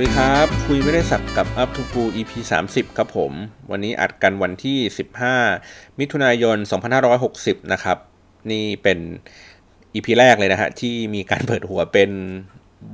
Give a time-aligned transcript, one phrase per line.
[0.00, 2.32] สวัสดีครับ คุยไม่ได้สับกับ Up to Fu EP
[2.66, 3.32] 30 ครับผม
[3.70, 4.78] วันนี้อัดกันวันที่
[5.38, 6.56] 15 มิถุนายน
[7.14, 7.98] 2560 นะครับ
[8.50, 8.98] นี่เป็น
[9.94, 12.10] EP แรกเลยนะฮะ ที่มีการเปิดหัวเป็น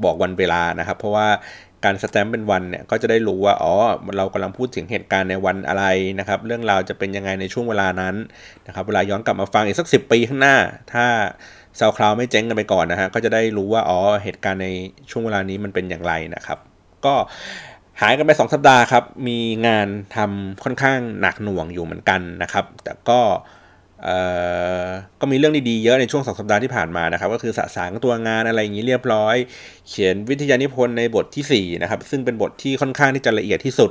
[0.05, 1.29] บอกวันเวลานะครับ เพราะว่า
[1.85, 3.73] การสแตมป์เป็นวันเนี่ย ก็จะได้รู้ว่า อ๋อ
[4.17, 5.85] เรากำลังพูดถึงเหตุการณ์ในวันอะไร
[6.19, 8.15] นะครับ เรื่องราวจะเป็นยังไงในช่วงเวลานั้น
[8.67, 10.57] นะครับ เวลาย้อนกลับมาฟังอีกสัก 10 ปีข้างหน้า
[10.93, 11.07] ถ้า
[11.79, 14.69] ซาวคลาวไม่เจ๊งกันไปก่อนนะฮะ ก็จะได้รู้ว่า อ๋อ เหตุการณ์ใน
[15.11, 16.61] ช่วงเวลานี้มันเป็นอย่างไรนะครับ
[17.05, 17.15] ก็
[18.01, 23.21] หายกันไป 2 สัปดาห์ครับ มีงานทำค่อนข้างหนักหน่วงอยู่เหมือนกันนะครับ แต่ก็
[25.21, 29.37] ก็มีเรื่องดีๆเยอะในช่วงสองสัปดาห์ที่ผ่านมานะครับ ก็คือสะสางตัวงานอะไรอย่างนี้เรียบร้อย
[29.89, 33.91] เขียนวิทยานิพนธ์ในบทที่4นะครับซึ่งเป็นบทที่ค่อนข้างที่จะละเอียดที่สุด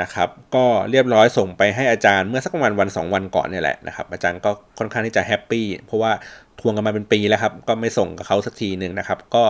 [0.00, 6.12] นะครับ ก็เรียบร้อยส่งไปให้อาจารย์เมื่อสักประมาณวัน 2 วันก่อนเนี่ยแหละนะครับ อาจารย์ก็ค่อนข้างที่จะแฮปปี้เพราะว่า
[6.60, 9.44] ทวงกันมาเป็นปีแล้วครับ ก็ไม่ส่งกับเขาสักทีหนึ่งนะครับ ก็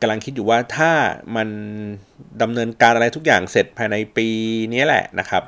[0.00, 0.92] กำลังคิดอยู่ว่าถ้า
[1.36, 1.48] มัน
[2.42, 4.28] ดำเนินการอะไรทุกอย่างเสร็จภายในปี
[4.72, 5.42] นี้แหละนะครับ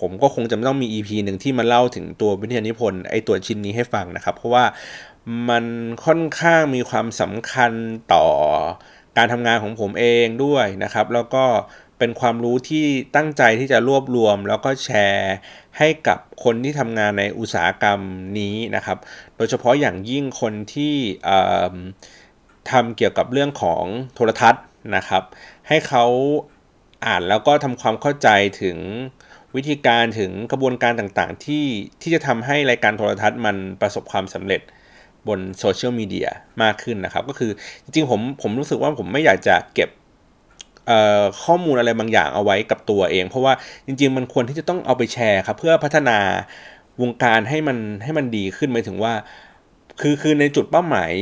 [0.00, 4.64] ผมก็คงจะต้องมี EP หนึ่งที่มาเล่าถึงตัววิทยานิพนธ์ไอตัวชิ้นนี้ให้ฟังนะครับ เพราะว่า
[5.48, 5.64] มัน
[6.04, 7.72] ค่อนข้างมีความสำคัญ
[8.12, 8.26] ต่อ
[9.16, 11.44] การทำงานของผมเองด้วยนะครับ แล้วก็
[11.98, 15.34] เป็นความรู้ที่ตั้งใจที่จะรวบรวม แล้วก็แชร์
[15.78, 18.00] ให้กับคนที่ทำงานในอุตสาหกรรม
[18.38, 18.98] นี้นะครับ
[19.36, 20.94] โดยเฉพาะอย่างยิ่งคนที่
[22.70, 24.64] ทำเกี่ยวกับเรื่องของโทรทัศน์
[24.96, 25.22] นะครับ
[25.68, 26.04] ให้เขา
[27.06, 28.28] อ่านแล้วก็ทำความเข้าใจ
[28.62, 28.78] ถึง
[29.56, 31.66] วิธีการถึงกระบวนการต่างๆ ที่
[32.00, 34.60] ที่จะทำให้รายการโทรทัศน์มันประสบความสำเร็จ
[35.28, 36.28] บนโซเชียลมีเดีย
[36.62, 37.50] มากขึ้นนะครับ ก็คือ
[37.82, 39.90] จริงๆผมผมรู้สึกว่าผมไม่อยากจะเก็บ
[41.44, 43.52] ข้อมูลอะไรบางอย่างเอาไว้กับตัวเอง เพราะว่า
[43.86, 46.18] จริง ๆ มันควรที่จะต้องเอาไปแชร์ครับ เพื่อพัฒนา
[47.02, 49.12] วงการให้มันให้มันดีขึ้นหมายถึงว่า
[50.00, 51.12] คือคือในจุดเป้าหมาย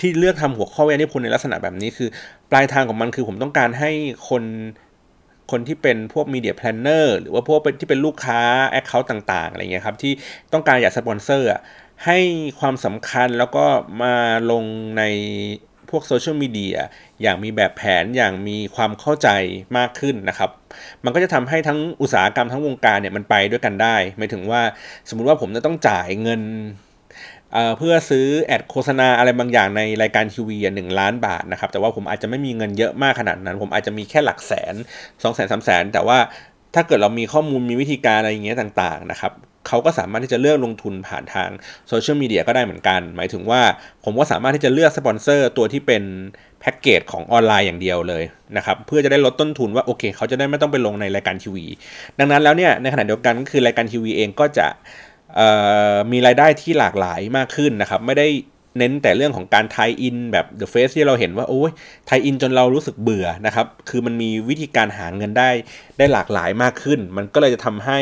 [0.00, 2.08] ที่เลือกทำหัวข้อวิทยานิพนธ์ในลักษณะแบบนี้คือ
[2.50, 3.90] ปลายทางของมันคือผมต้องการให้
[4.28, 4.44] คน
[5.50, 10.12] คนที่เป็นพวก media planner หรือว่าพวกที่เป็นลูกค้า account ต่างๆอะไรเงี้ยครับที่
[10.52, 11.48] ต้องการอยากสปอนเซอร์
[12.04, 12.18] ให้
[12.60, 13.64] ความสำคัญแล้วก็
[14.02, 14.14] มา
[14.50, 14.64] ลง
[14.98, 15.02] ใน
[15.90, 16.76] พวกโซเชียลมีเดีย
[17.22, 19.28] อย่างมีแบบแผนอย่างมีความเข้าใจ
[19.76, 20.50] มากขึ้นนะครับ
[21.04, 24.62] มันก็จะทำให้ทั้งอุตสาหกรรมทั้งวงการเนี่ยมันไปด้วยกันได้หมายถึงว่า
[25.08, 26.42] สมมุติว่าผมจะต้องจ่ายเงิน
[27.78, 36.18] เพื่อซื้อแอดโฆษณาอะไรบางอย่างในรายการทีวีหนึ่งล้านบาทนะครับแต่ว่าผมอาจจะไม่มีเงินเยอะมากขนาดนั้น ผมอาจจะมีแค่หลักแสน2องแสนสามแสนแต่ว่า
[36.74, 39.32] ถ้าเกิดเรามีข้อมูลมีวิธีการอะไรอย่างเงี้ยต่างๆนะครับ
[39.66, 41.50] เขาก็สามารถที่จะเลือกลงทุนผ่านทาง
[41.88, 43.60] โซเชียลมีเดียก็ได้เหมือนกัน หมายถึงว่า
[44.04, 46.02] ผมก็สามารถที่จะเลือกสปอนเซอร์ตัวที่เป็น
[46.60, 48.24] แพ็กเกจของออนไลน์อย่างเดียวเลย
[48.56, 51.66] นะครับเพื่อจะได้ลดต้นทุนว่าโอเค เขาจะได้ไม่ต้องไปลงในรายการทีวี
[52.18, 54.66] ดังนั้นแล้วเนี่ยในขณะเดียวกันก็คือรายการทีวีเองก็จะ
[56.12, 58.28] มีรายได้ที่หลากหลายมากขึ้นนะครับ ไม่ได้
[58.78, 61.70] เน้นแต่เรื่องของการไทยอินแบบ The Face ที่เราเห็นว่าโอ้ย
[62.06, 65.50] ไทยอินจนเรารู้สึกเบื่อนะครับ คือมันมีวิธีการหาเงินได้
[65.98, 68.00] ได้หลากหลายมากขึ้น มันก็เลยจะทำให้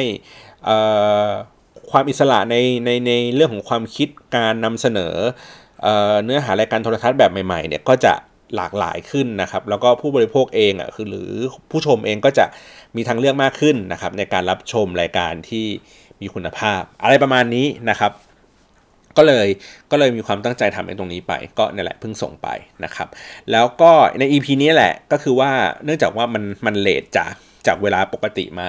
[1.91, 5.15] ความอิสระในในในเรื่องของความคิดการนำเสนอ
[6.25, 8.13] เนื้อหารายการโทรทัศน์แบบใหม่ๆเนี่ยก็จะ
[8.57, 11.31] หลากหลายขึ้นนะครับ แล้วก็ผู้บริโภคเองอะคือหรือ
[11.71, 12.45] ผู้ชมเองก็จะ
[12.97, 15.67] มีทางเลือกมากขึ้นนะครับในการรับชมรายการที่
[16.21, 18.13] มีคุณภาพ อะไรประมาณนี้นะครับ
[19.17, 19.49] ก็เลย
[19.91, 22.49] ก็เลยมีความตั้งใจทำในตรงนี้ไป ก็นี่แหละเพิ่งส่งไป
[22.85, 23.09] นะครับ
[23.53, 25.51] แล้วก็ใน EP นี้แหละก็คือว่า
[25.85, 27.33] เนื่องจากว่ามันมันเลทจาก
[27.67, 28.69] จากเวลาปกติมา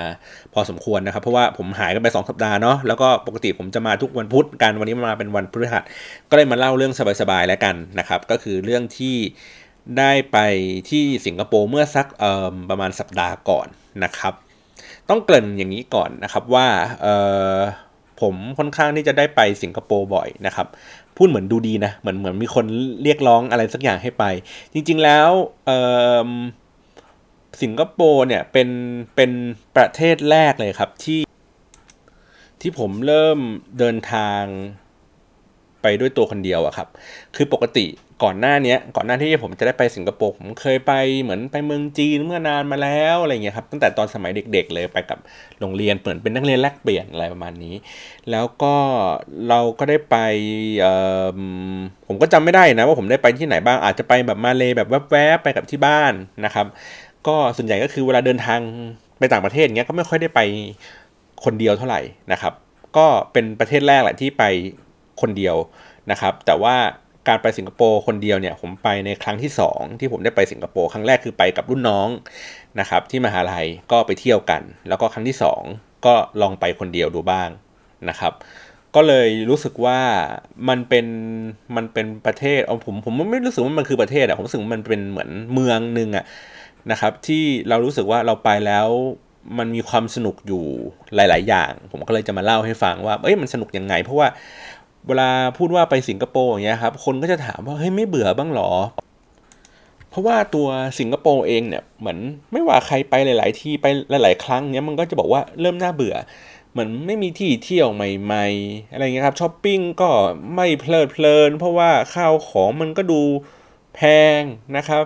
[0.54, 5.84] พอสมควรนะครับ เพราะว่าผมหายกันไป 2 สัปดาห์เนาะแล้วก็ปกติผมจะมาทุกวันพุธกันวันนี้มาเป็นวันพฤหัส
[6.30, 9.16] ก็เลยมาเล่าเรื่องสบายๆแล้วกันนะครับ ก็คือเรื่องที่
[9.98, 10.38] ได้ไป
[10.90, 12.08] ที่สิงคโปร์เมื่อสัก
[12.70, 13.68] ประมาณสัปดาห์ก่อน
[14.04, 14.34] นะครับ
[15.10, 16.68] ต้องเกริ่นอย่างนี้ก่อนนะครับว่า
[18.22, 20.68] ผมค่อนข้างที่จะได้ไปสิงคโปร์บ่อยนะครับ
[21.18, 22.66] พูดเหมือนดูดีนะ เหมือนเหมือนมีคน
[23.04, 24.24] เรียกร้องอะไรสักอย่างให้ไป
[24.74, 25.30] จริง ๆแล้ว
[27.62, 28.70] สิงคโปร์เนี่ยเป็น
[29.16, 29.32] เป็น
[29.76, 31.22] ประเทศแรกเลยครับที่
[32.62, 33.40] ที่ผมเริ่ม
[33.80, 34.44] เดินทาง
[35.82, 36.88] ไปด้วยตัวคนเดียวอะครับ
[37.36, 37.86] คือปกติ
[38.24, 45.20] ก่อนหน้านี้ก่อนหน้าที่ผมจะได้ไปสิงคโปร์ผมเคยไปเหมือนไปเมืองจีนเมื่อนานมาแล้วอะไรเงี้ยครับตั้งแต่ตอนสมัยเด็ก ๆ เลยไปกับ
[45.60, 47.76] โรงเรียนเปิดเป็นนักเรียนแลกเปลี่ยนอะไรประมาณนี้
[48.32, 48.76] แล้วก็
[49.50, 50.16] เราก็ได้ไป
[52.08, 56.14] ผมก็จำไม่ได้นะว่าผมได้ไปที่ไหนบ้างอาจจะไปแบบมาเลยแบบแวบๆไปกับที่บ้าน
[56.46, 56.66] นะครับ
[57.28, 58.60] ก็ส่วนใหญ่ก็คือเวลาเดินทาง
[59.20, 60.40] ไปต่างประเทศเงี้ยก็ไม่ค่อยได้ไป
[61.44, 62.54] คนเดียวเท่าไหร่นะครับ
[62.98, 64.44] ก็เป็นประเทศแรกแหละที่ไป
[65.22, 65.56] คนเดียว
[66.12, 66.76] นะครับ แต่ว่า
[67.28, 72.10] การไปสิงคโปร์คนเดียวเนี่ยผมไปในครั้งที่ 2 ที่ผมได้ไปสิงคโปร์ครั้งแรกคือไปกับรุ่นน้อง
[72.80, 75.38] นะครับที่มหาลัยก็ไปเที่ยวกัน แล้วก็ครั้งที่
[75.70, 77.50] 2 ก็ลองไปคนเดียวดูบ้าง
[78.10, 78.34] นะครับ
[78.96, 80.00] ก็เลยรู้สึกว่า
[80.70, 81.06] มันเป็น
[81.76, 86.26] มันเป็นประเทศเอาผมผมไม่รู้สึกว่ามันคือประเทศอะผมรู้สึกว่ามันเป็นเหมือนเมืองหนึ่งอะ
[86.92, 88.88] นะครับ ที่เรารู้สึกว่าเราไปแล้ว
[89.60, 90.64] มันมีความสนุกอยู่
[91.16, 94.28] หลาย ๆ อย่าง ผมก็เลยจะมาเล่าให้ฟังว่า เอ้ยมันสนุกยังไง เพราะว่า
[95.08, 98.72] เวลาพูดว่าไปสิงคโปร์อย่างเงี้ยครับ คนก็จะถามว่าเฮ้ยไม่เบื่อบ้างหรอ
[100.10, 100.68] เพราะว่าตัว
[101.00, 102.18] สิงคโปร์เองเนี่ยเหมือน
[102.52, 106.16] ไม่ว่าใครไปหลาย ๆ ที่ไปหลาย ๆ ครั้งเนี้ยมันก็จะบอกว่าเริ่มน่าเบื่อ
[106.72, 110.10] เหมือนไม่มีที่เที่ยวใหม่ ๆ อะไรเงี้ยครับช้อปปิ้งก็
[110.56, 113.22] ไม่เพลิดเพลิน เพราะว่าข้าวของมันก็ดู
[113.96, 114.02] แพ
[114.40, 114.42] ง
[114.76, 115.04] นะครับ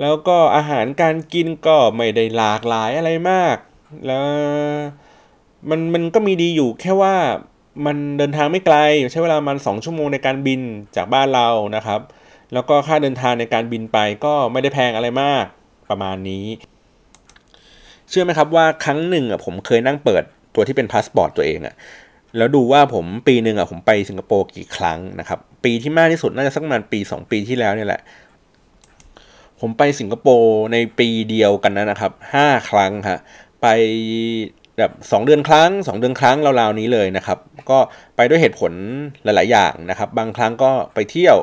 [0.00, 3.56] แล้วก็อาหารการกินก็ไม่ได้หลากหลายอะไรมาก
[4.06, 4.24] แล้ว
[5.70, 7.14] มันมันก็มีดีอยู่แค่ว่า
[7.86, 8.76] มันเดินทางไม่ไกล
[9.10, 10.60] ใช้เวลามันสองชั่วโมงในการบิน
[10.96, 12.00] จากบ้านเรานะครับ
[12.52, 15.44] แล้วก็ค่าเดินทางในการบินไปก็ไม่ได้แพงอะไรมาก
[15.90, 16.46] ประมาณนี้
[18.08, 20.22] เชื่อไหมครับว่าครั้งหนึ่งอะผมเคยนั่งเปิด
[20.54, 21.74] ตัวที่เป็นพาสปอร์ตตัวเองอะ
[22.36, 28.00] แล้วดูว่าผมปีหนึ่งอะผมไปสิงคโปร์กี่ครั้งนะครับ ปีที่มากที่สุดน่าจะสักประมาณปี 2 ปีที่แล้วเนี่ยแหละ
[29.60, 33.18] ผมไปสิงคโปร์ในปีเดียวกันนะครับห้าครั้งฮะ
[33.62, 33.66] ไป
[34.80, 37.38] แบบสองเดือนครั้งสองเดือนครั้งราวๆนี้เลยนะครับ
[37.70, 37.78] ก็
[38.16, 38.72] ไปด้วยเหตุผล
[39.24, 41.36] หลาย ๆ อย่างนะครับ บางครั้งก็ไปเที่ยว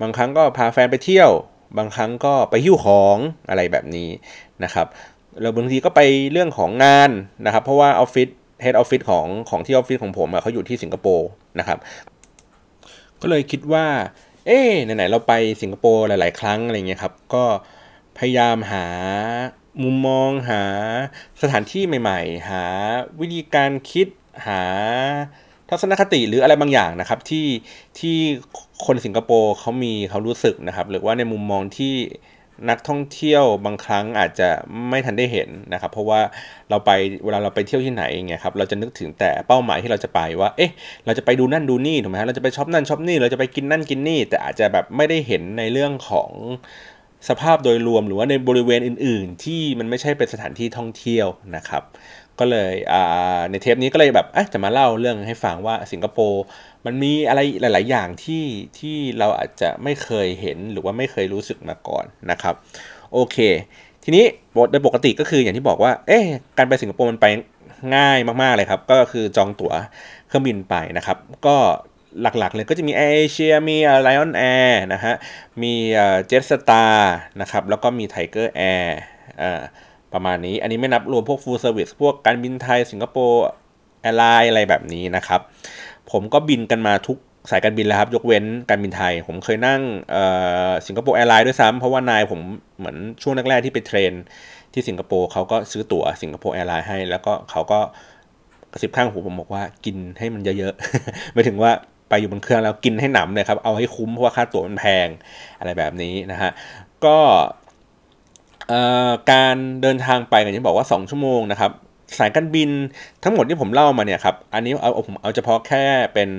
[0.00, 1.30] บางครั้งก็พาแฟนไปเที่ยว
[1.78, 3.16] บางครั้งก็ไปหิ้วของ
[3.48, 4.10] อะไรแบบนี้
[4.64, 4.86] นะครับ
[5.40, 6.00] แล้วบางทีก็ไป
[6.32, 7.10] เรื่องของงาน
[7.46, 8.28] นะครับ เพราะว่าออฟฟิศ
[8.62, 11.28] เฮดออฟฟิศของของที่ออฟฟิศของผมเขาอยู่ที่สิงคโปร์
[11.58, 11.78] นะครับ
[13.20, 13.86] ก็เลยคิดว่า
[14.46, 15.32] เอ๊ไหนๆเราไป
[15.62, 17.44] สิงคโปร์หลาย ๆ ครั้งอะไรเงี้ยครับ ก็
[18.18, 18.84] พยายามหา
[19.82, 20.62] มุมมองหา
[21.42, 22.64] สถานที่ใหม่ ๆ หา
[23.20, 24.06] วิธีการคิด
[24.46, 24.62] หา
[25.70, 27.46] ทัศนคติหรืออะไรบางอย่างนะครับที่
[27.98, 28.16] ที่
[28.86, 31.94] คนสิงคโปร์เขามีเขารู้สึกนะครับ หรือว่าในมุมมองที่
[32.70, 34.48] นักท่องเที่ยวบางครั้งอาจจะ
[34.88, 36.20] ไม่ทันได้เห็นนะครับ เพราะว่า
[36.70, 36.90] เราไป
[37.24, 40.70] เวลาเราไปเที่ยวที่ไหนไงครับเราจะนึกถึงแต่เป้าหมายที่เราจะไปว่า เอ๊ะ
[41.06, 46.30] เราจะไปดูนั่นดูนี่ถูกไหมฮะเราจะไปช็อปนั่นช็อปนี่เราจะไปกินนั่นกินนี่ แต่อาจจะแบบไม่ได้เห็นในเรื่องของ
[47.28, 51.26] สภาพโดยรวมหรือว่าในบริเวณอื่น ๆ ที่มันไม่ใช่เป็นสถานที่ท่องเที่ยว
[51.56, 51.82] นะครับ
[52.38, 52.72] ก็เลย
[53.50, 56.44] ในเทปนี้ก็เลยแบบจะมาเล่าเรื่องให้ฟังว่าสิงคโปร์
[56.86, 58.44] มันมีอะไรหลาย ๆ อย่างที่
[58.78, 62.54] ที่เราอาจจะไม่เคยเห็นหรือว่าไม่เคยรู้สึกมาก่อนนะครับ
[63.12, 63.36] โอเค
[64.04, 64.24] ทีนี้
[64.70, 66.24] โดยปกติก็คืออย่างที่บอกว่า เอ๊ะ
[66.58, 67.26] การไปสิงคโปร์มันไป
[67.96, 69.72] ง่ายมาก ๆ เลยครับ ก็คือจองตั๋ว
[70.26, 71.56] เครื่องบินไปนะครับ ก็
[72.22, 75.14] หลักๆเลยก็จะมีแอร์เอเชียมี Lion Air นะฮะ
[75.62, 75.74] มี
[76.26, 78.98] Jetstar นะครับ แล้วก็มี Tiger Air
[80.12, 85.40] ประมาณนี้ อันนี้ไม่นับรวมพวก full service พวกการบินไทย Singapore Airlines อะไรแบบนี้นะครับ
[86.10, 87.18] ผมก็บินกันมาทุก
[87.50, 89.80] สายการบินแล้วครับ ยกเว้นการบินไทย ผมเคยนั่ง
[90.86, 92.40] Singapore Airlines ด้วยซ้ำเพราะว่านายผม
[92.78, 94.12] เหมือนช่วงแรกๆที่ไป train
[94.72, 97.80] ที่สิงคโปร์เขาก็ซื้อตั๋ว Singapore Airlines ให้ แล้วก็เขาก็
[98.72, 101.72] กระซิบข้างหูผมบอกว่ากินให้มันเยอะๆหมายถึงว่า
[102.08, 105.08] ไปอยู่บนเครื่องแล้วกินให้หนำเลยครับ เอาให้คุ้มเพราะว่าค่าตั๋วมันแพง
[105.58, 106.50] อะไรแบบนี้นะฮะ
[107.04, 107.18] ก็
[109.32, 111.72] การเดินทางไปอย่างที่บอกว่า 2 ชั่วโมงนะครับ
[112.18, 112.70] สายการบิน
[113.24, 115.84] ทั้งหมดที่ผมเล่ามาเนี่ยครับอันนี้เอาผมเอาเฉพาะแค่
[116.14, 116.30] เป็น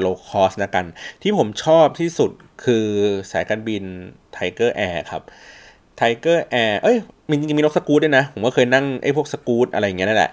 [0.00, 0.84] low cost แล้วกัน
[1.22, 2.30] ที่ผมชอบที่สุด
[2.64, 2.86] คือ
[3.32, 3.82] สายการบิน
[4.32, 5.22] Tiger Air ครับ
[5.96, 6.96] Tiger Air เอ้ย
[7.28, 10.30] มีจริงๆมีรถสกูตด้วยนะ ผมก็เคยนั่งไอ้พวกสกูตอะไรอย่างเงี้ยนั่นแหละ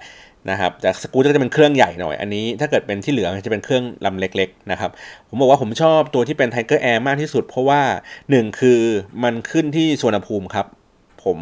[0.50, 4.92] นะครับจากสกูตก็จะเป็นเครื่องใหญ่หน่อย อันนี้ถ้าเกิดเป็นที่เหลือจะเป็นเครื่องลำเล็กๆนะครับ
[5.28, 7.82] ผมบอกว่าผมชอบตัวที่เป็น Tiger Air มากที่สุด เพราะว่า
[8.22, 8.80] 1 คือ
[9.24, 10.66] มันขึ้นที่สุวรรณภูมิครับ
[11.24, 11.40] ผม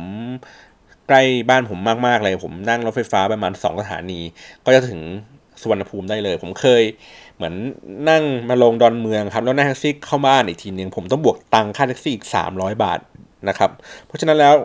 [1.08, 4.20] ใกล้บ้านผมมากๆเลย ผมนั่งรถไฟฟ้าประมาณ 2 สถานี
[4.66, 5.02] ก็จะถึง
[5.62, 6.84] สุวรรณภูมิได้เลย ผมเคย
[7.36, 7.54] เหมือน
[8.10, 13.00] นั่งมาลงดอนเมืองครับ แล้วนั่งแท็กซี่เข้าบ้านอีกทีนึงผมต้องบวกตังค่าแท็กซี่อีก 300 บาท
[13.50, 13.72] นะครับ
[14.06, 14.56] เพราะฉะนั้นแล้ว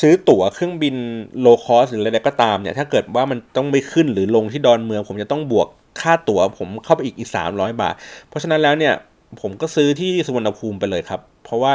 [0.00, 0.96] ซื้อตั๋วเครื่องบิน
[1.40, 5.68] low cost หรืออะไรก็ตามเนี่ยถ้าเกิดว่ามันต้องไปขึ้นหรือลงที่ดอนเมือง ผมจะต้องบวก
[6.00, 7.94] ค่าตั๋วผมเข้าไปอีกอีกสามร้อยบาท
[8.28, 8.94] เพราะฉะนั้นแล้วเนี่ย
[9.40, 11.72] ผมก็ซื้อที่สุวรรณภูมิไปเลยครับ เพราะว่า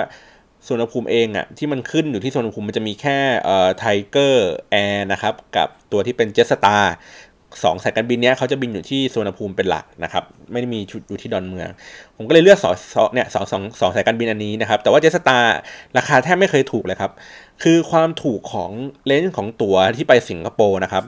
[0.65, 6.77] สุวรรณภูมิเองอะที่มันขึ้นอยู่ที่สุวรรณภูมิมันจะมีแค่เอ่อ Tiger Air นะครับกับตัวที่เป็น Jetstar
[7.63, 11.69] สองสายการบินเนี้ยเขาจะบินอยู่ที่สุวรรณภูมิเป็นหลักนะครับ ไม่ได้มีชุดอยู่ที่ดอนเมือง
[12.17, 12.73] ผมก็เลยเลือกสอง
[13.13, 15.37] เนี่ยสองสองสองสายการบินอันนี้นะครับ แต่ว่า Jetstar
[15.97, 17.11] ราคาแทบไม่เคยถูกเลยครับ
[17.63, 18.71] คือความถูกของ
[19.05, 21.03] range ของตั๋วที่ไปสิงคโปร์นะครับ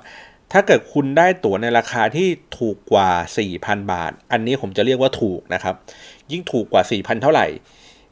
[0.54, 2.28] ถ้าเกิดคุณได้ตั๋วในราคาที่
[2.60, 3.10] ถูกกว่า
[3.50, 5.76] 4,000 บาท อันนี้ผมจะเรียกว่าถูกนะครับ
[6.32, 7.48] ยิ่งถูกกว่า 4,000 เท่าไหร่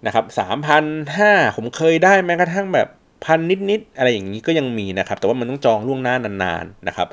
[0.05, 0.25] นะครับ
[0.71, 2.87] 3,000 5ผมเคยได้แม้กระทั่งแบบ
[3.25, 3.39] พัน
[3.69, 7.07] นิดๆอะไรอย่างนี้ก็ยังมีนะครับ แต่ว่ามันต้องจองล่วงหน้านานๆนะครับ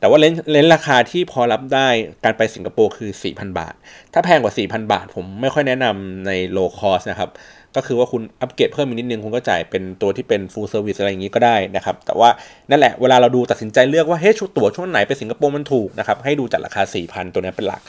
[0.00, 1.88] แต่ว่า range range ราคาที่พอรับได้
[2.24, 3.74] การไปสิงคโปร์คือ 4,000 บาท
[4.12, 7.30] ถ้าแพงกว่า 4,000 บาท ผมไม่ค่อยแนะนำใน low cost นะครับ
[7.76, 12.30] ก็คือว่าคุณอัปเกรดเพิ่มอีกนิดนึง คุณก็จ่ายเป็นตัวที่เป็น full service อะไรอย่างนี้ก็ได้นะครับ แต่ว่า
[12.70, 17.82] นั่นแหละเวลาเราดูตัดสินใจเลือกว่าเฮ้ยชุดตั๋วช่วงไหนไปสิงคโปร์มันถูกนะครับ ให้ดูจากราคา 4,000 ตัวนี้เป็นหลัก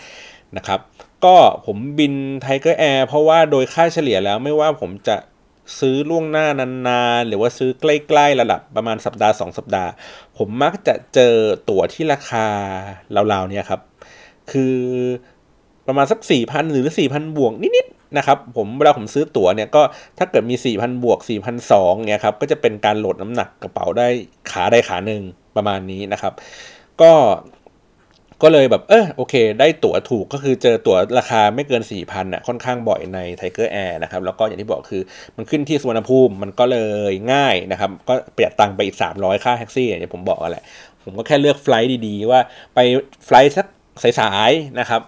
[0.58, 0.80] นะครับ
[1.26, 5.16] ก็ผมบิน Tiger Air เพราะว่าโดยค่าเฉลี่ยแล้วไม่ว่าผมจะ
[5.80, 6.48] ซื้อล่วงหน้า
[6.88, 9.90] นานๆ หรือว่าซื้อใกล้ๆระดับประมาณสัปดาห์ 2 สัปดาห์
[10.38, 11.36] ผมมักจะเจอ
[11.70, 12.46] ตั๋วที่ราคา
[13.16, 13.82] ราวๆเนี่ยครับ
[14.52, 14.78] คือ
[15.88, 19.82] ประมาณสัก 4,000 หรือ 4,000 บวกนิดๆนะครับผมเวลาผมซื้อตั๋วเนี่ยก็
[20.18, 21.20] ถ้าเกิดมี 4,000 บวก
[21.62, 24.08] 4,200เนี่ยครับก็จะเป็นการโหลดน้ำหนักกระเป๋าได้
[24.52, 25.22] ขาได้ขาหนึ่ง
[25.56, 26.34] ประมาณนี้นะครับ
[27.02, 27.12] ก็
[28.44, 35.02] ก็เลยแบบเออโอเค ได้ตั๋วถูกก็คือเจอตั๋วราคาไม่เกิน 4 0 0 0น่ะค่อนข้างบ่อยใน Tiger Air นะครับแล้วก็อย่างที่บอกคือ
[35.38, 36.78] มันขึ้นที่สุวรรณภูมิมันก็เล
[37.12, 40.64] ยง่ายนะครับก็ประหยัดตังค์ไปอีก 300 ค่าแท็กซี่อย่างผมบอกกันแหละ
[41.04, 42.40] ผมก็แค่เลือก flight ดีๆ ว่า
[42.76, 42.80] ไป
[43.26, 43.66] flight สัก
[44.20, 45.02] สายๆนะครับ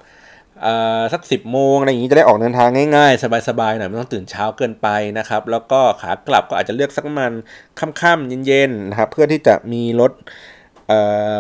[1.14, 4.88] สักสิบโมงอะไรอย่างนี้จะได้ออกเดินทางง่ายๆ สบายๆหน่อยไม่ต้องตื่นเช้าเกินไป
[5.18, 7.34] นะครับ แล้วก็ขากลับก็อาจจะเลือกสักมัน
[7.80, 10.12] ค่ำๆเย็นๆนะครับเพื่อที่จะมีรถ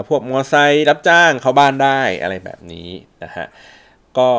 [0.07, 2.89] พวกมอไซค์รับจ้างเข้าบ้านได้อะไรแบบนี้
[3.23, 3.45] นะฮะ
[4.17, 4.29] ก็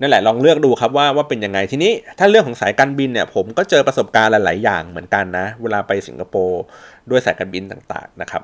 [0.00, 6.62] นั่นแหละลองเลือกดูครับว่าว่าเป็นยังไงทีนี้ถ้าเรื่องของสายการบินเนี่ยผมก็เจอประสบการณ์หลาย ๆ อย่างเหมือนกันนะ เวลาไปสิงคโปร์
[7.10, 8.42] ด้วยสายการบินต่างๆนะครับ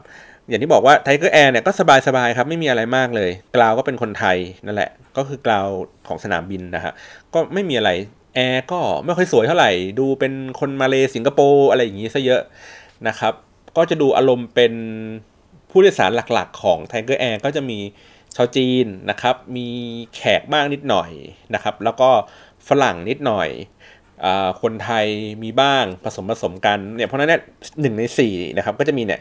[0.48, 1.70] อย่างที่บอกว่า Tiger Air เนี่ยก็
[2.06, 4.36] สบายๆครับไม่มีอะไรมากเลย ground ก็เป็นคนไทย
[4.66, 5.68] นั่นแหละ ก็คือ ground
[6.08, 6.92] ของสนามบินนะฮะ
[7.34, 7.90] ก็ไม่มีอะไร
[8.34, 9.70] แอร์ก็ไม่ค่อยสวยเท่าไหร่
[10.00, 12.42] ดูเป็นคนมาเลสิงคโปร์อะไรอย่างนี้ซะเยอะ
[13.08, 13.32] นะครับ
[13.76, 14.72] ก็จะดูอารมณ์เป็น
[15.70, 17.78] ผู้โดยสารหลักๆ ของไทเกอร์แอร์ก็จะมี
[18.37, 19.68] ชาวจีนนะครับ มี
[20.14, 21.11] แขกบ้างนิดหน่อย
[21.54, 22.11] นะครับ แล้วก็
[22.68, 23.49] ฝรั่งนิดหน่อย
[24.25, 24.26] อ
[24.62, 25.06] คนไทย
[25.42, 27.42] มีบ้างผสมผสมกันเนี่ยเพราะนั้นเนี่ย
[27.80, 29.20] หนึ่งในสี่นะครับก็จะมีเนี่ย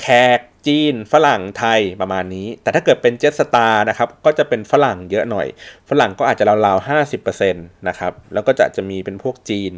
[0.00, 0.06] แข
[0.38, 5.46] กจีนฝรั่งไทยประมาณนี้ แต่ถ้าเกิดเป็นเจ็ตสตาร์นะครับก็จะเป็นฝรั่งเยอะหน่อย
[5.90, 9.72] ฝรั่งก็อาจจะราวๆห้าสิบเปอร์เซ็นต์นะครับแล้วก็จะจะมีเป็นพวกจีน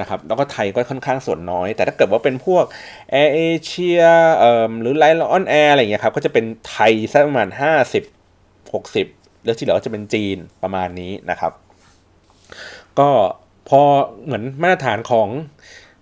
[0.00, 2.64] นะครับแล้วก็ไทยก็ค่อนข้างส่วนน้อย แต่ถ้าเกิดว่าเป็นพวก
[3.10, 4.00] แอร์เอเชีย
[4.80, 8.04] หรือไลน์ออนแอร์อะไรอย่างเงี้ยครับก็จะเป็นไทยสักประมาณห้าสิบ
[8.72, 9.06] หกสิบ
[9.44, 11.52] แล้วที่เหลือจะเป็นจีนประมาณนี้นะครับ
[12.98, 13.08] ก็
[13.68, 13.80] พอ
[14.24, 15.28] เหมือนมาตรฐานของ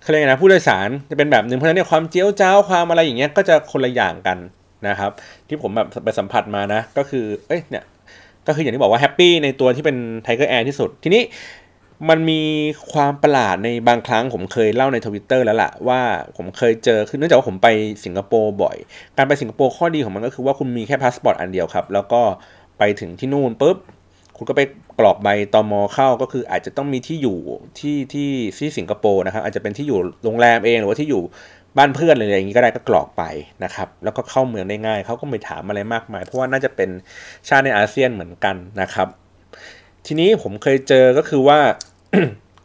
[0.02, 4.38] เขาเรียกนะผู้โดยสารจะเป็นแบบหนึ่งเพราะฉะนั้นเนี่ยความเจี๊ยวจ๊าวความอะไรอย่างเงี้ยก็จะคนละอย่างกัน
[4.88, 5.10] นะครับ
[5.48, 7.84] ที่ผมแบบไปสัมผัสมานะ ก็คือเอ้ยเนี่ย
[8.46, 11.22] ก็คืออย่างที่บอกว่า happy ในตัวที่เป็นไทเกอร์แอร์ที่สุดทีนี้
[12.08, 12.42] มันมี
[12.92, 16.00] ความประหลาดในบางครั้งผมเคยเล่าในทวิตเตอร์แล้วล่ะว่า
[16.36, 17.68] ผมเคยเจอคือเนื่องจากว่าผมไป
[18.04, 18.76] สิงคโปร์บ่อย
[19.16, 22.22] การไปสิงคโปร์ข้อดีของมันก็คือว่าคุณมีแค่พาสปอร์ตอันเดียวครับ แล้วก็
[22.78, 23.76] ไปถึงที่นู่นปุ๊บ
[24.36, 24.62] คุณก็ไป
[24.98, 27.38] กรอกใบตอมอเข้าก็คืออาจจะต้องมีที่อยู่
[27.78, 31.22] ที่ที่ที่สิงคโปร์นะครับอาจจะเป็นที่อยู่โรงแรมเองหรือว่าที่อยู่
[31.76, 33.22] บ้านเพื่อนอะไรอย่างนี้ก็ได้ก็กรอกไป
[33.64, 36.90] นะครับ แล้วก็เข้าเมืองได้ง่ายเขาก็ไม่ถามอะไรมากมาย เพราะว่าน่าจะเป็น
[37.48, 39.08] ชาติในอาเซียนเหมือนกันนะครับ
[40.06, 41.58] ทีนี้ผมเคยเจอก็คือว่า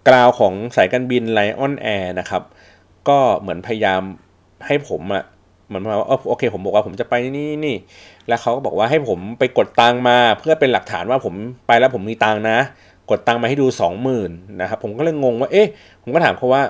[0.07, 2.43] กราวของสายการบินไลออนแอร์นะครับ
[3.07, 4.01] ก็เหมือนพยายาม
[4.67, 5.23] ให้ผมอะ
[5.67, 7.75] เหมือนว่าโอเค ผมบอกว่าผมจะไปนี่นี่
[8.27, 11.33] แล้วเขาก็บอกว่าให้ผมไปกดตังมา เพื่อเป็นหลักฐานว่าผม
[11.67, 12.57] ไปแล้วผมมีตังนะ
[13.09, 15.67] กดตังมาให้ดูสองหมื่นนะครับผมก็เลยงงว่า เอ๊ะ
[16.03, 16.63] ผมก็ถามเขาว่า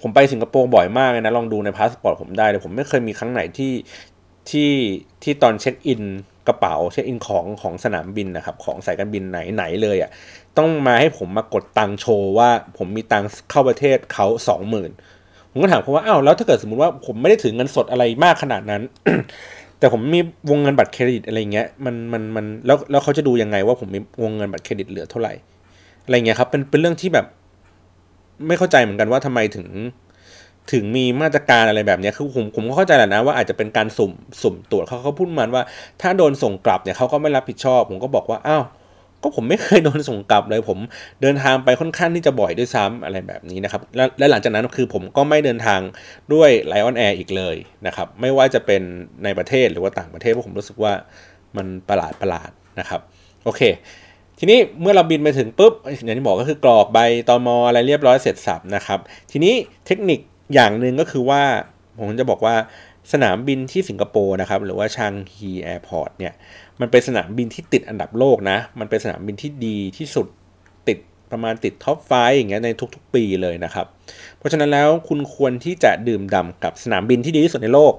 [0.00, 3.72] ผมไปสิงคโปร์บ่อยมากเลยนะ ลองดูในพาสปอร์ตผมได้เลยผมไม่เคยมีครั้งไหนที่
[4.50, 4.70] ที่
[5.22, 6.02] ที่ตอนเช็คอิน
[6.48, 10.10] กระเป๋าเช็คอินของของสนามบินนะครับ ของสายการบินไหนไหนเลยอะ่ะ
[10.58, 14.90] ต้องมาให้ผมมากดตังโชว์ว่าผมมีตังเข้าประเทศเขาสองหมื่น
[15.50, 18.82] ผมก็ถามเขาว่าอ้าวแล้วถ้าเกิดสมมติว่าผมไม่ได้ถือเงินสดอะไรมากขนาดนั้น
[19.78, 20.20] แต่ผมมี
[20.50, 25.32] วงเงินบัตรเครดิตอะไรเงี้ยมันมันมันแล้วแล้วเขาจะดูยังไงว่าผมมีวงเงินบัตรเครดิตเหลือเท่าไหร่
[26.04, 27.26] อะไรเงี้ยครับเป็นเป็นเรื่องที่แบบ
[28.46, 29.66] ไม่เข้าใจเหมือนกันว่าทำไมถึง
[30.72, 35.62] ถึงมีมาตรการอะไรแบบนี้คือผมผมก็เข้าใจแหละนะว่าอาจจะเป็นการสุ่มสุ่มตรวจเขาเขาพูดมันว่า
[36.02, 38.64] ถ้าโดนส่งกลับเนี่ยเขาก็ไม่รับผิดชอบ ผมก็บอกว่าอ้าว
[39.26, 40.78] ก็ผมไม่เคยโดนส่งกลับเลยผม
[41.22, 45.80] เดินทางไปค่อนข้างที่จะบ่อยด้วยซ้ำอะไรแบบนี้นะครับและและหลังจากนั้นคือผมก็ไม่เดินทาง
[46.32, 47.56] ด้วยไลออนแอร์อีกเลย
[47.86, 48.82] นะครับไม่ว่าจะเป็น
[49.24, 50.92] ในประเทศหรือว่าต่างประเทศเพราะผมรู้สึกว่า
[51.56, 53.00] มันประหลาดประหลาดนะครับ
[53.44, 53.62] โอเค
[54.38, 55.72] ทีนี้เมื่อเราบินไปถึงปุ๊บ
[56.04, 58.98] อย่างที่บอกก็คือกรอกใบตอมออะไรเรียบร้อยเสร็จสรรพนะครับ
[59.30, 59.54] ทีนี้
[59.86, 60.20] เทคนิค
[60.54, 61.42] อย่างหนึ่งก็คือว่า
[61.98, 62.56] ผมจะบอกว่า
[63.12, 66.34] สนามบินที่สิงคโปร์นะครับหรือว่า Changi Airport เนี่ย
[66.80, 70.26] มันเป็นสนามบินที่ติดอันดับโลกนะ มันเป็นสนามบินที่ดีที่สุด
[70.88, 70.98] ติด
[71.32, 73.86] ประมาณติดท็อปไฟอย่างเงี้ยในทุกๆ ปีเลยนะครับ
[74.38, 77.94] เพราะฉะนั้นแล้วคุณควรที่จะดื่มด่ากับสนามบินที่ดีที่สุดในโลก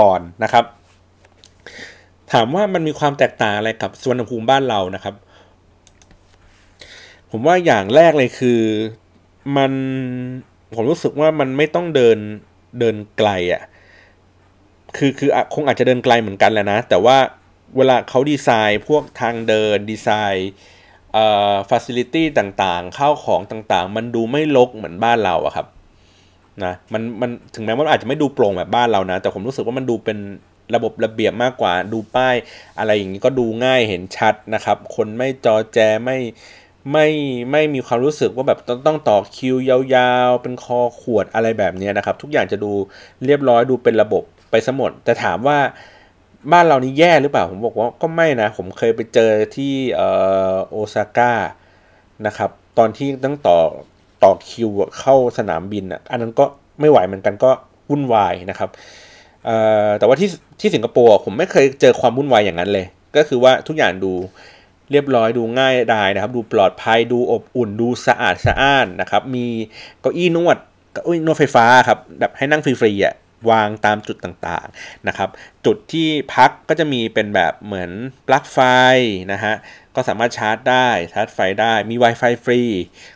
[0.00, 0.64] ก่อนนะครับ
[2.32, 5.14] ถามว่ามันมีความแตกต่างอะไรกับสวนภูมิบ้านเรานะครับ
[7.30, 8.60] ผมว่าอย่างแรกเลยคือ
[9.56, 9.72] มัน
[10.74, 12.18] ผมรู้สึกว่ามันไม่ต้องเดิน
[12.78, 13.62] เดินไกลอะ่ะ
[14.96, 17.16] คือคือคงอาจจะเดินไกลเหมือนกันแหละนะ แต่ว่า
[17.76, 20.50] เวลาเขาดีไซน์พวกทางเดินดีไซน์
[21.12, 25.66] เอ่อฟาซิลิตี้ต่างๆ ข้าวของต่างๆ มันดูไม่ลกเหมือนบ้านเราอะครับ
[26.64, 30.18] นะมันมันถึงแม้ว่าอาจจะไม่ดูโปร่งแบบบ้านเรานะ แต่ผมรู้สึกว่ามันดูเป็น
[30.74, 32.34] ระบบระเบียบมากกว่าดูป้าย
[32.78, 36.18] อะไรอย่างนี้ก็ดูง่ายเห็นชัดนะครับ คนไม่จอแจไม่
[36.92, 37.08] ไม่
[37.50, 42.72] ไม่มีความรู้สึกว่าแบบต้องต้องต่อคิวยาวๆ เป็นคอขวดอะไรแบบนี้นะครับ ทุกอย่างจะดู
[43.26, 45.58] เรียบร้อยดูเป็นระบบไปสมดแต่ถามว่า
[46.52, 50.02] บ้านเรานี่แย่หรือเปล่า ผมบอกว่าก็ไม่นะ ผมเคยไปเจอที่เอ
[50.52, 51.32] อโอซาก้า
[52.26, 53.58] นะครับ ตอนที่ต้องต่อ
[54.22, 56.44] ต่อคิวเข้าสนามบินอะอันนั้นก็
[56.80, 57.50] ไม่ไหวเหมือนกันก็
[57.90, 58.70] วุ่นวายนะครับ
[59.98, 60.28] แต่ว่าที่
[60.60, 64.12] ที่สิงคโปร์ผมไม่เคยเจอความวุ่นวายอย่างนั้นเลย ก็คือว่าทุกอย่างดู
[64.90, 69.46] เรียบร้อยดูง่ายได้นะครับ ดูปลอดภัยดูอบอุ่นดูสะอาดสะอ้านนะครับ มี
[70.00, 70.56] เก้าอี้นวด
[70.92, 73.14] เก้าอี้นวดไฟฟ้าครับแบบให้นั่งฟรีๆอะ
[73.50, 75.28] วางตามจุดต่างๆนะครับ
[75.66, 77.90] จุดที่พักก็จะมีเป็นแบบเหมือน
[78.26, 78.58] ปลั๊กไฟ
[79.32, 79.54] นะฮะ
[79.96, 82.62] ก็สามารถชาร์จได้ชาร์จไฟได้มี Wi-Fi ฟรี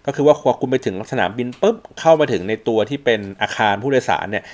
[0.07, 4.45] ก็คือว่าพอคุณไปถึงสนามบินปุ๊บเข้ามาถึงในตัวที่เป็นอาคารผู้โดยสารเนี่ย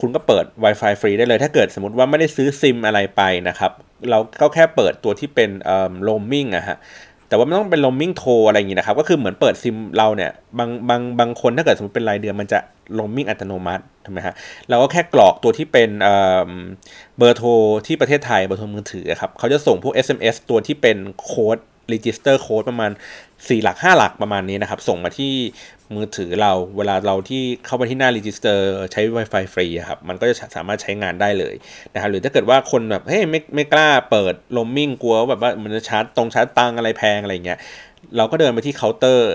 [0.00, 3.72] คุณก็เปิด Wi-Fi ฟรีได้เลย ถ้าเกิดสมมติว่าไม่ได้ซื้อซิมอะไรไปนะครับ
[4.10, 6.76] เราก็แค่เปิดตัวที่เป็นเอ่อโรมมิ่งอะฮะ
[7.28, 12.58] แต่ว่าไม่ต้องเป็นโรมมิ่งโทรอะไรอย่างงี้นะครับ ก็คือเหมือนเปิดซิมเราเนี่ยบางบางบางคนถ้าเกิดสมมติเป็นรายเดือนมันจะ
[12.94, 14.34] โรมมิ่งอัตโนมัติถูกไหมฮะ
[14.68, 15.90] เราก็แค่กรอกตัวที่เป็น
[17.18, 17.48] เบอร์โทร
[17.86, 21.58] ที่ประเทศไทยเบอร์โทรมือถือครับเขาจะส่งพวก SMS ตัวที่เป็น code
[21.92, 22.90] register code ประมาณ
[23.26, 25.32] 4 หลัก 5 หลักประมาณนี้นะครับ ส่งมาที่
[25.94, 31.54] มือถือเราเวลาเราที่เข้าไปที่หน้า register ใช้ Wi-Fi ฟรีครับ มันก็จะสามารถใช้งานได้เลย
[31.92, 37.58] นะครับหรือถ้าเกิดว่าคนแบบเฮ้ยไม่ไม่กล้าเปิดโรมมิ่งกลัวแบบว่ามันจะชาร์จตรงชาร์จตังอะไรแพงอะไรเงี้ย
[38.16, 39.30] เราก็เดินไปที่เคาน์เตอร์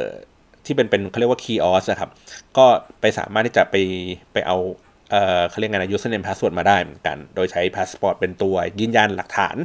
[0.65, 2.09] ที่เป็นเป็นเขาเรียกว่า kiosk ครับ
[2.57, 2.65] ก็
[3.01, 3.75] ไปสามารถที่จะไป
[4.33, 4.57] ไปเอา
[5.11, 9.55] เอ่อเขาเรียกไงนะ username password มาได้เหมือนกัน โดยใช้พาสปอร์ตเป็นตัวยืนยันหลักฐาน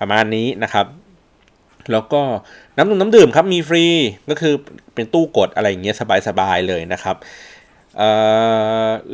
[0.00, 0.86] ประมาณนี้นะครับ
[1.92, 2.20] แล้วก็
[2.76, 3.84] น้ำดื่มน้ำดื่มครับมีฟรี
[4.30, 4.54] ก็คือ
[4.94, 5.96] เป็นตู้กดอะไรอย่างเงี้ย
[6.28, 7.16] สบายๆเลยนะครับ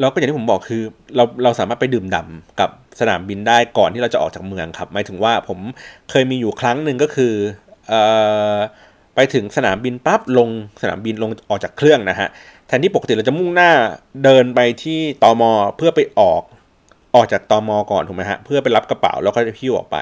[0.01, 0.83] แล้วก็อย่างที่ผมบอกคือ
[1.16, 2.29] เราเราสามารถไปดื่มด่า
[2.61, 5.59] กับสนามบินได้ก่อนที่เราจะออกจากเมืองครับหมายถึงว่าผม
[6.11, 7.35] เคยมีอยู่ครั้งหนึ่งก็คือ
[7.92, 7.95] อ
[9.14, 10.48] ไปถึงสนามบินปั๊บลง
[10.83, 12.29] สนามบินลงออกจากเครื่องนะฮะ
[12.66, 13.70] แทนที่ปกติเราจะมุ่งหน้า
[14.25, 16.42] เดินไปที่ตอมอเพื่อไปออก
[17.14, 19.96] ออกจากตอมอก่อนถูกไหมฮะเพื่อไปรับกระเป๋าแล้วก็จะพิ้วออกไป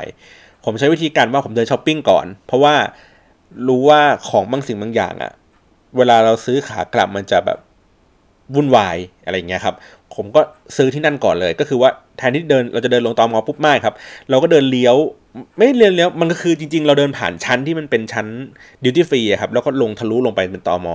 [0.64, 2.74] ผมใช้วิธีการว่าผมเดินช้อปปิ้งก่อน เพราะว่า
[3.68, 5.32] รู้ว่าของบางสิ่งบางอย่างอะ
[5.96, 7.58] เวลาเราซื้อขากลับมันจะแบบ
[8.54, 9.74] วุ่นวายอะไรเงี้ยครับ
[10.14, 10.40] ผมก็
[10.76, 13.94] ซื้อที่นั่นก่อนเลย ก็คือว่าแทนที่เดินเราจะเดินลงตอมอปุ๊บไม่ครับ
[14.30, 14.96] เราก็เดินเลี้ยว
[15.58, 18.26] ไม่เลี้ยวเลี้ยวมันก็คือจริง ๆ เราเดินผ่านชั้นที่มันเป็นชั้น
[18.82, 20.94] ดิวตี้ฟรีครับแล้วก็ลงทะลุลงไปเป็นตอมอ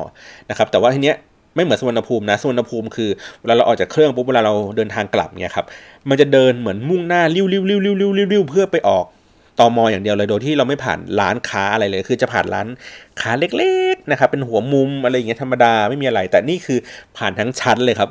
[0.49, 1.17] นะครับแต่ว่าทีเนี้ย
[1.55, 3.09] ไม่เหมือนสุวนภูมินะสุวนภูมิคือ
[3.41, 5.65] เวลาเราออกจากเครื่องปุ๊บเวลาเราเดินทางกลับเนี่ยครับ
[6.09, 9.05] มันจะเดินเหมือนมุ่งหน้าริ้วริ้วริ้วริ้วริ้วริ้วเพื่อไปออก
[9.59, 12.67] ตอมออย่างเดียวเลยโดยที่เราไม่ผ่านร้านค้าอะไรเลย คือจะผ่านร้าน
[13.21, 16.79] ค้าเล็กๆนะครับเป็นหัวมุมอะไรอย่างเงี้ยธรรมดาไม่มีอะไร แต่นี่คือ
[17.17, 18.09] ผ่านทั้งชั้นเลยครับ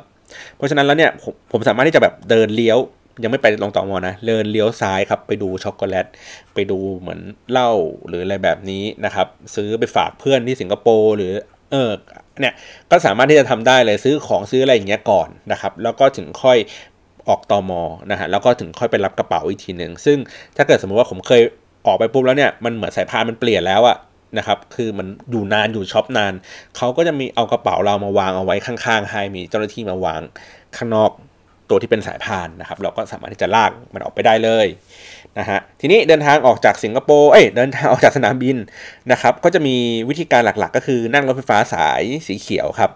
[0.57, 2.79] เพราะฉะนั้นแล้วเนี่ยผมผมสามารถที่จะแบบเดินเลี้ยว
[3.23, 6.07] ยังไม่ไปลงต่อมอนะเดินเลี้ยวซ้ายครับไปดูช็อกโกแลต
[6.55, 7.71] ไปดูเหมือนเหล้า
[8.07, 11.33] หรืออะไรแบบนี้นะครับ ซื้อไปฝากเพื่อนที่สิงคโปร์หรือ
[11.71, 11.91] เออ
[12.41, 12.55] เนี่ย
[12.91, 16.59] ก็สามารถที่จะทำได้เลยซื้อของซื้ออะไรอย่างเงี้ยก่อนนะครับ แล้วก็ถึงค่อย
[17.29, 20.19] ออกตอมอนะฮะแล้วก็ถึงค่อยไปรับกระเป๋าอีกทีหนึ่งซึ่ง
[20.57, 21.43] ถ้าเกิดสมมติว่าผมเคย
[21.87, 23.97] ออกไปปุ๊บแล้วเนี่ยมันเหมือนสายพานมันเปลี่ยนแล้วอะ
[24.39, 26.35] นะครับคือมันอยู่นานอยู่ช็อปนาน
[26.77, 30.21] เขาก็จะมีเอากระเป๋าเรามาวางเอาไว้ข้างๆให้มีเจ้าหน้าที่มาวาง
[30.77, 31.11] ข้างนอก
[31.71, 34.67] ตัวที่เป็นสายพานนะครับ เราก็สามารถที่จะลากมันออกไปได้เลย
[35.39, 38.57] นะฮะทีนี้เดินทางออกจากสิงคโปร์เอ้ยเดินทางออกจากสนามบิน
[39.13, 39.77] นะครับ ก็จะมี
[40.09, 42.91] วิธีการหลักๆ ก็คือนั่งรถไฟฟ้าสายสีเขียวครับ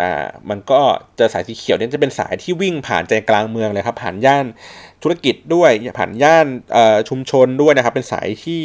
[0.00, 0.80] อ่ามันก็
[1.18, 4.44] จะสายสีเขียวเนี่ยจะเป็นสายที่วิ่งผ่านใจกลางเมืองเลยครับผ่านย่าน
[5.02, 6.46] ธุรกิจด้วยผ่านย่าน
[7.08, 8.62] ชุมชนด้วยนะครับ เป็นสายที่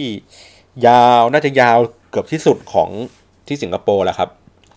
[0.87, 1.77] ยาวน่าจะยาว
[2.09, 2.89] เกือบที่สุดของ
[3.47, 4.29] ที่สิงคโปร์แล้วครับ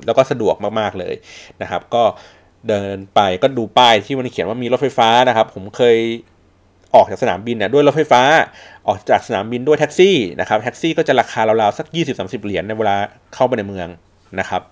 [0.07, 1.15] แล้วก็สะดวกมากๆเลย
[1.63, 2.03] นะครับ ก็
[2.69, 5.97] เดินไปก็ดูป้ายที่มันเขียนว่ามีรถไฟฟ้านะครับ ผมเคย
[6.95, 8.23] ออกจากสนามบินเนี่ยด้วยรถไฟฟ้า
[8.87, 12.97] ออกจากสนามบินด้วยแท็กซี่นะครับแท็กซี่ก็จะราคาราวๆสัก 20-30 เหรียญในเวลา
[13.35, 13.89] เข้าไปในเมือง
[14.41, 14.63] นะครับ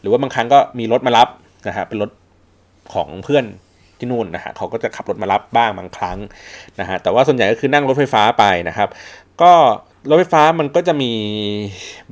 [0.00, 1.28] หรือว่าบางครั้งก็มีรถมารับ
[1.68, 2.10] นะฮะเป็นรถ
[2.94, 3.44] ของเพื่อน
[3.98, 6.18] ที่นู่นนะฮะเขาก็จะขับรถมารับบ้างบางครั้ง
[6.80, 8.88] นะฮะแต่ว่าส่วนใหญ่ก็คือนั่งรถไฟฟ้าไปนะครับ
[9.42, 9.52] ก็
[10.10, 11.12] รถไฟฟ้ามันก็จะมี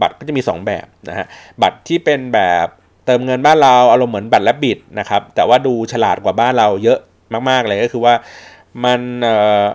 [0.01, 1.27] บัตรก็จะมี 2 แบบนะฮะ
[1.63, 2.67] บัตรที่เป็นแบบ
[3.07, 6.99] เติมเงินบ้านเราอารมณ์เหมือนบัตรและบิดนะครับ แต่ว่าดูฉลาดกว่าบ้านเราเยอะ
[7.49, 8.15] มาก ๆ เลยก็คือว่า
[8.85, 9.01] มัน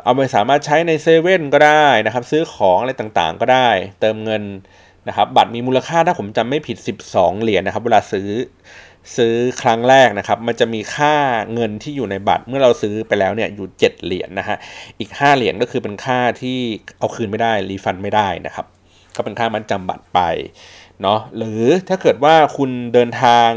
[0.04, 3.70] เอาไปสามารถใช้ในเซเว่นก็ได้นะครับ ซื้อของอะไรต่างๆ ก็ได้
[4.02, 4.44] เติมเงิน
[5.08, 6.78] นะครับ บัตรมีมูลค่าถ้าผมจำไม่ผิด
[7.10, 8.30] 12 เหรียญนะครับ เวลาซื้อ
[9.18, 11.16] ซื้อครั้งแรกนะครับ มันจะมีค่า
[11.54, 14.58] เงินที่อยู่ในบัตรเมื่อเราซื้อไปแล้วเนี่ยอยู่ 7 เหรียญนนะฮะ
[15.00, 16.60] อีก 5 เหรียญก็คือเป็นค่าที่
[16.98, 18.66] เอาคืนไม่ได้รีฟันไม่ได้นะครับ
[19.16, 20.20] ก็ก็เป็นค่ามันจำบัตรไป
[21.02, 23.50] เนาะหรือถ้าเกิดว่าคุณเดินทาง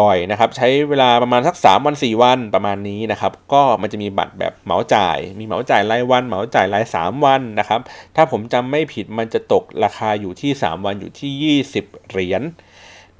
[0.00, 7.80] บ่อยๆนะครับใช้เวลาประมาณสัก 3 วัน 4 วันประมาณนี้นะครับก็มันจะมีบัตรแบบเหมาจ่าย มีเหมาจ่ายรายวัน เหมาจ่ายราย 3 วันนะครับ
[8.16, 12.44] ถ้าผมจำไม่ผิดมันจะตกราคาอยู่ที่ 3 วันอยู่ที่ 20 เหรียญน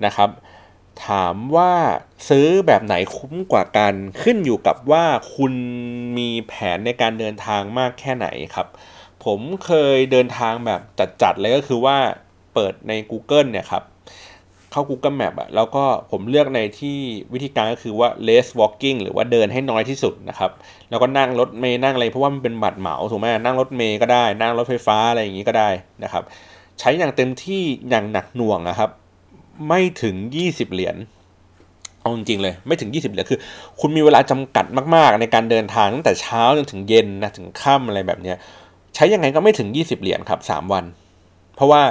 [0.05, 0.31] นะครับ
[1.07, 1.73] ถามว่า
[2.29, 5.53] ซื้อแบบไหนคุ้มกว่ากันขึ้นอยู่กับว่าคุณ
[6.19, 8.69] มีแผนในการเดินทางมากแค่ไหนครับ
[9.25, 10.81] ผมเคยเดินทางแบบ
[11.23, 11.99] จัดๆเลยก็คือว่า
[12.55, 13.85] เปิดใน Google เนี่ยครับ
[14.71, 16.99] เข้า Google Map อะแล้วก็ผมเลือกในที่
[17.33, 20.51] วิธีการก็คือว่า less walking หรือว่าเดินให้น้อยที่สุดนะครับ
[20.91, 25.69] แล้วก็นั่งรถเมย์นั่งอะไรเพราะว่ามันเป็นบัตรเหมาถูกไหมนั่งรถเมย์ก็ได้ นั่งรถไฟฟ้าอะไรอย่างนี้ก็ได้
[26.05, 26.23] นะครับ
[26.81, 28.91] ใช้อย่างเต็มที่อย่างหนักหน่วงนะครับ
[29.69, 30.97] ไม่ถึง 20 เหรียญ
[32.01, 33.41] เอาจริงเลยไม่ถึง 20เหรียญคือ
[33.81, 38.37] คุณมีเวลาจำกัดมากๆ ในการเดินทางตั้งแต่เช้าจนถึงเย็นนะถึงค่ำอะไรแบบเนี้ย
[38.95, 40.85] ใช้ยังไงก็ไม่ถึง 20 เหรียญครับ 3 วัน
[41.57, 41.83] เพราะว่า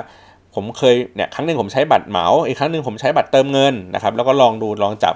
[0.56, 5.16] ผมเคยเนี่ยครั้งหนึ่งผมใช้บัตรเหมาอีกครั้งหนึ่งผมใช้บัตรเติมเงินนะครับแล้วก็ลองดูลองจับ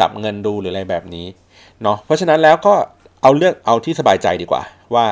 [0.00, 1.26] จับเงินดูหรืออะไรแบบนี้
[1.82, 2.74] เนาะเพราะฉะนั้นแล้วก็
[3.22, 4.62] เอาเลือกเอาที่สบายใจดีกว่า
[4.94, 5.04] ว่า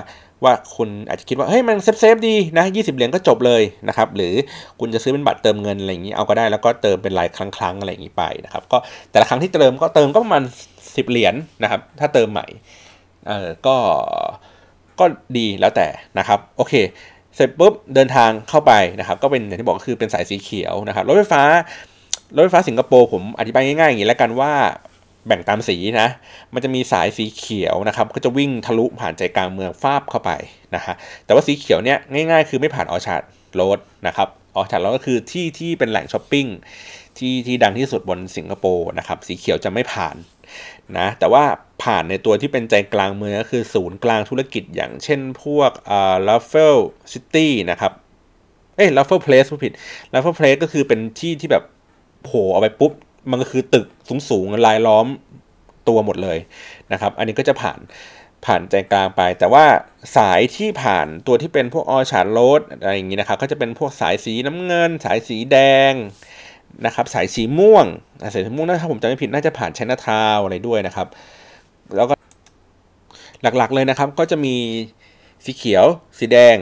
[0.44, 4.34] ว่าคุณอาจจะคิดว่าเฮ้ยมัน safe safe ดีนะ20 เหรียญก็จบเลยนะครับหรือ
[4.80, 8.78] คุณจะซื้อเป็นบัตรเติมเงินอะไรอย่างนี้เอาก็ได้แล้วก็เติมเป็นรายครั้งๆอะไรอย่างนี้ไปนะครับก็
[9.10, 10.42] แต่ละครั้งที่เติมก็เติมก็ประมาณ
[10.76, 12.46] 10 เหรียญนะครับถ้าเติมใหม่
[13.28, 13.76] เออก็
[15.00, 15.04] ก็
[15.38, 15.86] ดีแล้วแต่
[16.18, 16.74] นะครับโอเค
[17.36, 21.42] เสร็จปุ๊บเดินทางเข้าไปนะครับ ก็เป็นอย่างที่บอกคือเป็นสายสีเขียวนะครับรถไฟฟ้า
[22.34, 24.52] รถไฟฟ้าสิงคโปร์ผมอธิบายง่ายๆอย่างนี้แล้วกันว่า
[25.26, 26.08] แบ่งตามสีนะ
[26.54, 30.30] มันจะมีสายสีเขียวนะครับ ก็จะวิ่งทะลุผ่านใจกลางเมืองฟาบเข้าไป
[30.74, 30.94] นะฮะ
[31.24, 33.22] แต่ว่าสีเขียวเนี่ยง่ายๆ คือไม่ผ่าน Orchard
[33.54, 36.46] Road นะครับ Orchard Road ก็คือที่ที่เป็นแหล่งช้อปปิ้ง
[37.18, 40.16] ที่ที่ดังที่สุดบนสิงคโปร์นะครับ สีเขียวจะไม่ผ่าน
[40.98, 41.44] นะแต่ว่า
[41.82, 46.78] ผ่านในตัวที่เป็นใจกลางเมืองก็คือศูนย์กลางธุรกิจอย่างเช่นพวกอ่า Raffles
[47.12, 47.92] City นะครับ
[48.76, 49.72] เอ้ย Raffles Place ผิด
[50.12, 51.64] Raffles Place ก็คือเป็นที่ที่แบบ
[52.24, 52.92] โผล่เอาไปปุ๊บ
[53.30, 53.86] มันก็คือตึก
[54.30, 55.06] สูงๆรายล้อม
[55.88, 56.38] ตัวหมดเลย
[56.92, 57.78] นะครับ อันนี้ก็จะผ่าน
[58.44, 59.64] ผ่านใจกลางไป แต่ว่า
[60.16, 65.56] สายที่ผ่านตัวที่เป็นพวก Orchard Road อะไรอย่างนี้นะครับ ก็จะเป็นพวกสายสีน้ำเงิน สายสีแด
[65.90, 65.92] ง
[66.86, 67.86] นะครับสายสีม่วง
[68.32, 71.08] สายสีม่วงถ้าผมจำไม่ผิดน่าจะผ่านชนะทาวอะไรด้วยนะครับ
[71.96, 72.14] แล้วก็
[73.42, 74.56] หลักๆเลยนะครับ ก็จะมี
[75.44, 75.84] สีเขียว
[76.18, 76.56] สีแดง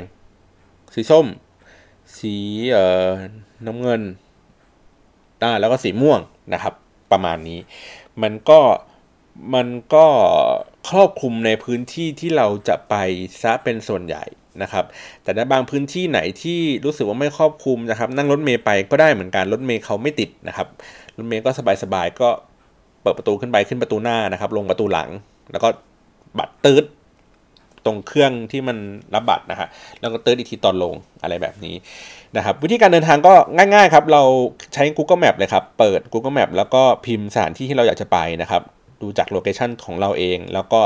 [0.94, 1.27] สีส้ม
[2.18, 2.35] สี
[2.70, 3.09] เอ่อ
[3.66, 4.03] น้ำเงิน
[5.42, 6.20] อ่าแล้วก็สีม่วง
[6.53, 6.75] นะครับ
[7.12, 7.59] ประมาณนี้
[8.22, 8.61] มันก็
[9.55, 10.07] มันก็
[10.88, 12.94] ครอบคลุมในพื้นที่ที่เราจะไป
[13.42, 14.25] ซะเป็นส่วนใหญ่
[14.62, 14.85] นะครับ
[15.23, 20.67] แต่ในบางพื้นที่ไหนที่รู้สึกว่าไม่ครอบคลุมนะครับ นั่งรถเมย์ไปก็ได้เหมือนกันรถเมย์เขาไม่ติดนะครับ
[21.17, 21.51] รถเมย์ก็
[21.83, 22.29] สบายๆก็
[23.03, 25.09] เปิดประตูขึ้นไปขึ้นประตูหน้านะครับ ลงประตูหลัง
[25.53, 25.69] แล้วก็
[26.38, 26.85] บัตรตืด
[27.87, 28.77] ตรงเครื่องที่มัน
[29.15, 29.69] รับบัตรนะฮะ
[30.01, 31.75] แล้วก็ตืดอีกทีตอนลงอะไรแบบนี้
[32.37, 34.23] นะครับ วิธีการเดินทางก็ง่ายๆครับ เรา
[34.75, 38.62] ใช้ Google Map เลยครับ เปิด Google Map แล้วก็พิมพ์สถานที่ที่เราอยากจะไปนะครับ
[39.03, 40.81] ดูจากโลเคชันของเราเอง แล้วก็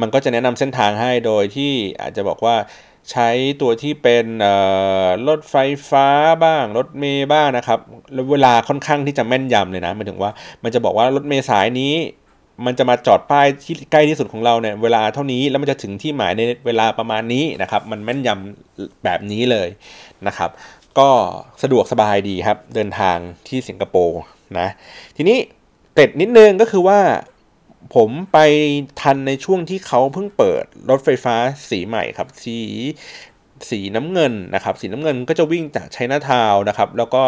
[0.00, 2.56] มันก็จะแนะนำเส้นทางให้โดยที่อาจจะบอกว่า
[3.10, 3.28] ใช้
[3.60, 4.26] ตัวที่เป็น
[5.28, 5.56] รถไฟ
[5.90, 6.06] ฟ้า
[6.44, 7.78] บ้างรถเมย์บ้างนะครับ
[8.32, 10.30] เวลาค่อนข้างที่จะแม่นยำเลยนะหมายถึงว่า
[10.62, 11.94] มันจะบอกว่ารถเมย์สายนี้
[12.66, 19.68] มันจะมาจอดป้ายที่ใกล้ที่สุดของเราเนี่ยเวลาเท่านี้แล้วมันจะถึงที่หมายในเวลาประมาณนี้นะครับ มันแม่นยำแบบนี้เลย
[20.26, 20.50] นะครับ
[20.98, 21.08] ก็
[21.62, 23.16] สะดวกสบายดีครับเดินทาง
[23.48, 24.20] ที่สิงคโปร์
[24.58, 24.68] นะ
[25.16, 25.38] ทีนี้
[25.94, 26.98] เกร็ดนิดนึงก็คือว่า
[27.94, 28.38] ผมไป
[29.00, 31.34] ทันในช่วงที่เขาเพิ่งเปิดรถไฟฟ้า
[31.70, 32.58] สีใหม่ครับ สี
[33.70, 37.22] สีน้ำเงินนะครับ สีน้ำเงินก็จะวิ่งจากชัยนาทาวนะครับ แล้วก็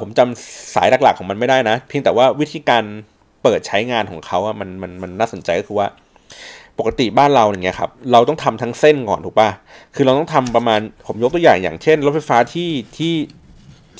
[0.00, 2.84] ผมจำสายหลักๆของมันไม่ได้นะ เพียงแต่ว่าวิธีการ
[3.42, 5.88] เปิดใช้งานของเขาอะมันมันมันน่าสนใจก็คือว่า
[6.78, 9.50] ปกติบ้านเราอย่างเงี้ยครับเราต้องทำทั้งเส้นก่อนถูกปะ
[9.94, 13.14] คือเราต้องทำประมาณผมยกตัวอย่างอย่างเช่น รถไฟฟ้าที่ที่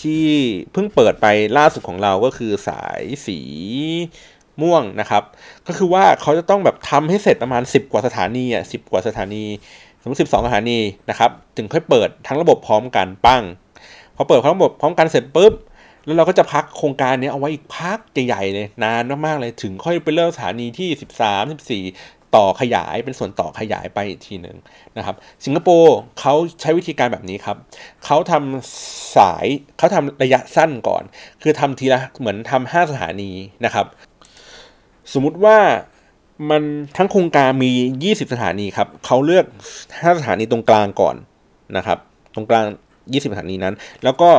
[0.00, 0.22] ที่
[0.72, 1.26] เพิ่งเปิดไป
[1.58, 3.38] ล่าสุดของเราก็คือสายสี
[4.62, 5.22] ม่วงนะครับ
[5.66, 9.44] ก็คือว่าเขาจะต้องแบบทำให้เสร็จประมาณ 10 กว่าสถานีอะสิกว่าสถานี
[10.02, 10.78] สมมติสิบสองสถานี
[11.10, 13.42] นะครับถึงค่อยเปิดทั้งระบบพร้อมกันปั้ง
[14.16, 15.52] พอเปิดทั้งระบบพร้อมกันเสร็จปุ๊บ
[16.04, 20.88] แล้วเราก็จะพักโครงการนี้เอาไว้อีกพักใหญ่ๆเลยนานมากๆเลยถึงค่อยไปเริ่มสถานีที่
[21.78, 24.56] 13 14 ต่อขยายเป็นส่วนต่อขยายไปอีกทีหนึ่ง
[24.96, 27.56] นะครับ สิงคโปร์เขาใช้วิธีการแบบนี้ครับ
[28.04, 29.46] เขาทำสาย
[29.78, 31.02] เขาทำระยะสั้นก่อน
[31.42, 33.30] คือทำทีละเหมือนทำห้าสถานี
[33.64, 33.86] นะครับ
[35.12, 35.58] สมมุติว่า
[36.50, 36.62] มัน
[36.96, 37.70] ทั้งโครงการมี
[38.02, 39.44] 20 สถานีครับเขาเลือก
[39.82, 41.16] 5 สถานีตรงกลางก่อน
[41.76, 41.98] นะครับ
[42.34, 42.66] ตรงกลาง
[43.00, 44.30] 20 สถานีนั้น แล้วก็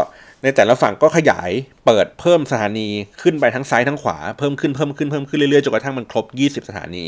[0.43, 1.51] ในแต่ละฝั่งก็ขยาย
[1.85, 2.87] เปิดเพิ่มสถานี
[3.21, 6.25] ขึ้นไปทั้งซ้ายทั้งขวาเพิ่มขึ้นเพิ่มขึ้นเพิ่มขึ้นเรื่อยๆจนกระทั่งมันครบ
[6.63, 7.05] 20 สถานี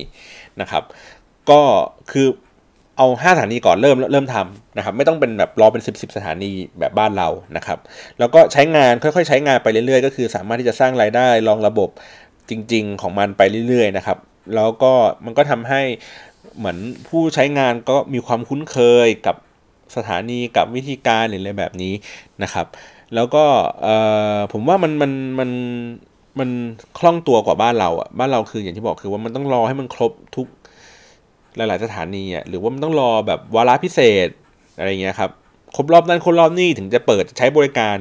[0.61, 0.83] นะครับ
[1.49, 1.61] ก็
[2.11, 2.27] คือ
[2.97, 7.79] เอาห้าสถานีก่อนเริ่มเริ่มทำนะครับ ไม่ต้องเป็นแบบรอเป็นสิบสิบสถานีแบบบ้านเรานะครับ
[8.19, 11.89] แล้วก็ใช้งานค่อยๆ ใช้งานไปเรื่อยๆ ก็คือสามารถที่จะสร้างรายได้รองระบบ
[12.49, 14.17] จริง ๆ ของมันไปเรื่อยๆนะครับ
[14.55, 14.93] แล้วก็
[15.25, 15.81] มันก็ทำให้
[16.57, 16.77] เหมือน
[17.07, 19.35] ผู้ใช้งานก็มีความคุ้นเคยกับ
[19.95, 21.93] สถานีกับวิธีการหรืออะไรแบบนี้
[22.43, 22.67] นะครับ
[23.15, 23.45] แล้วก็
[24.51, 25.49] ผมว่ามันมันมัน
[26.39, 26.49] มัน
[26.99, 30.47] คล่องตัวกว่าบ้านเราอะบ้านเราคืออย่างที่บอกคือว่ามันต้องรอให้มันครบทุก
[31.55, 34.27] หลาย ๆ สถานีอะหรือว่ามันต้องรอแบบวาระพิเศษ
[34.77, 35.31] อะไรเงี้ยครับ
[35.75, 37.97] ครบรอบนั้นครบรอบนี้ถึงจะเปิดใช้บริการ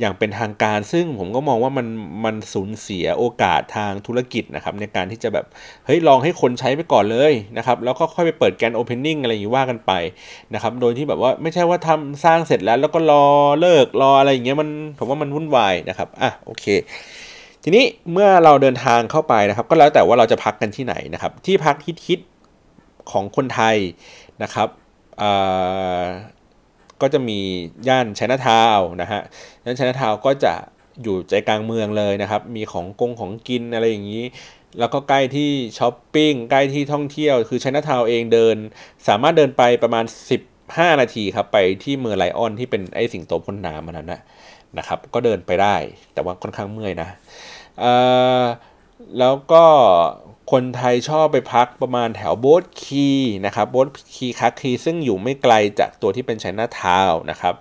[0.00, 1.86] อย่างเป็นทางการซึ่งผมก็มองว่ามัน
[2.24, 5.46] มันสูญเสียโอกาสทางธุรกิจนะครับในการที่จะแบบ
[5.86, 9.92] เฮ้ยลองให้คนใช้ไปก่อนเลยนะครับแล้วก็ค่อยไปเปิด grand opening อะไรอย่างนี้ว่ากันไป
[10.54, 13.24] นะครับโดยที่แบบว่าไม่ใช่ว่าทำสร้างเสร็จแล้วแล้วก็รอ
[13.60, 16.64] ฤกษ์รออะไรอย่างเงี้ยมันผมว่ามันวุ่นวายนะครับอะโอเค
[17.64, 23.76] ทีนี้เมื่อเราเดินทางเข้าไปนะครับ ก็แล้วแต่ว่าเราจะพักกันที่ไหนนะครับที่พักฮิตๆของคนไทย
[24.42, 24.68] นะครับ
[27.02, 27.38] ก็จะมี
[27.88, 29.20] ย่านชนะทาวนะฮะ
[29.64, 30.54] ย่านชนะทาวก็จะ
[31.02, 34.24] อยู่ใจกลางเมืองเลยนะครับ มีของกงของกินอะไรอย่างนี้
[34.78, 38.56] แล้วก็ใกล้ที่ช้อปปิ้ง ใกล้ที่ท่องเที่ยว คือชนะทาวเองเดิน
[39.08, 40.04] สามารถเดินไปประมาณ
[40.52, 44.20] 15 นาทีครับ ไปที่เมืองไลออนที่เป็นไอสิงโตพ่นน้ำมันนั้นนะ
[44.78, 45.76] นะครับ ก็เดินไปได้
[46.14, 47.08] แต่ว่าค่อนข้างเมื่อยนะ
[49.18, 49.64] แล้วก็
[50.50, 53.08] คนไทยชอบไปพักประมาณแถวโบสคี
[53.46, 57.54] นะครับโบสคีคักคีซึ่งอยู่ไม่ไกลจากตัวที่เป็นไชน่าทาวนะครับ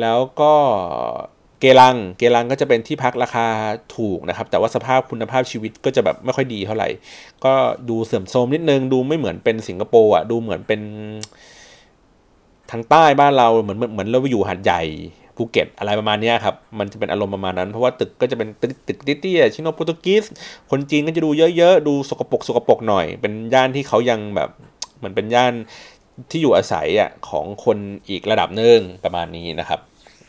[0.00, 0.54] แล้วก็
[1.60, 3.46] เกลัง เกลังก็จะเป็นที่พักราคา
[3.96, 6.88] ถูกนะครับ แต่ว่าสภาพคุณภาพชีวิตก็จะแบบไม่ค่อยดีเท่าไหร่
[7.44, 7.54] ก็
[7.88, 10.80] ดูเสื่อมโทรมนิดนึง ดูไม่เหมือนเป็นสิงคโปร์อะ ดูเหมือนเป็น
[12.70, 14.82] ทางใต้บ้านเราเหมือนเหมือนเราไปอยู่หาดใหญ่
[15.42, 20.24] ภูเก็ตอะไรประมาณนี้ครับ มันจะเป็นอารมณ์ประมาณนั้น เพราะว่าตึกก็จะเป็นตึกตึกเตี้ยชิโนโปรตุกีส
[20.70, 24.50] คนจีนก็จะดูเยอะๆ ดูสกปรกสกปรกหน่อย เป็นย่านที่เขายังแบบ
[24.98, 25.52] เหมือนเป็นย่าน
[26.30, 27.78] ที่อยู่อาศัยอะของคน
[28.08, 29.80] อีกระดับหนึ่งประมาณนี้นะครับ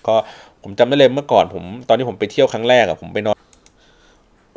[0.07, 0.15] ก็
[0.61, 3.37] ผมจำได้เลยเมื่อก่อนผมตอนที่ผมไปเที่ยวครั้งแรกอะผมไปนอน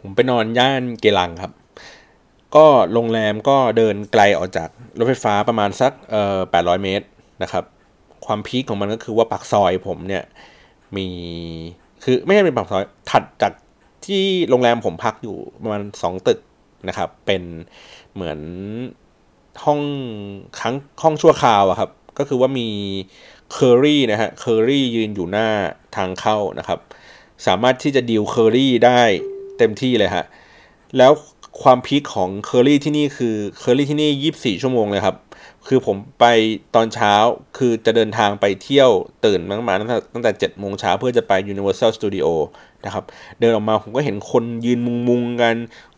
[0.00, 1.52] ผมไปนอนย่านเกลังครับ
[2.56, 7.06] ก็โรงแรมก็เดินไกลออกจากรถไฟฟ้าประมาณสักเอ่อแปดร้อยเมตร
[7.42, 7.64] นะครับ
[8.26, 10.24] ความพีคของมันก็คือว่าปากซอยผมเนี่ย
[10.96, 11.06] มี
[12.04, 13.52] คือไม่ใช่เป็นปากซอยถัดจาก
[14.06, 16.38] ที่โรงแรมผมพักอยู่ประมาณสองตึก
[16.88, 17.42] นะครับ เป็น
[18.14, 18.38] เหมือน
[19.64, 19.80] ห้อง
[20.58, 22.68] ครั้งห้องชั่วคราวอะครับ ก็คือว่ามี
[23.52, 25.48] เคอรี่นะฮะเคอรี่ยืนอยู่หน้า
[25.96, 26.78] ทางเข้านะครับ
[27.46, 29.00] สามารถที่จะดีลเคอรี่ได้
[29.58, 30.24] เต็มที่เลยฮะ
[30.98, 31.12] แล้ว
[31.62, 35.16] ความ peak ของเคอรี่ที่นี่คือเคอรี่ที่นี่ยี่บสี่ชั่วโมงเลยครับ
[35.68, 36.24] คือผมไป
[36.74, 37.14] ตอนเช้า
[37.56, 38.90] คือจะเดินทางไปเที่ยว
[39.24, 42.26] ตื่นมาตั้งแต่ตั้งแต่เจ็ดโมงเช้าเพื่อจะไป Universal Studio
[42.84, 43.04] นะครับ
[43.40, 45.54] เดินออกมาผมก็เห็นคนยืนมุงมุงกัน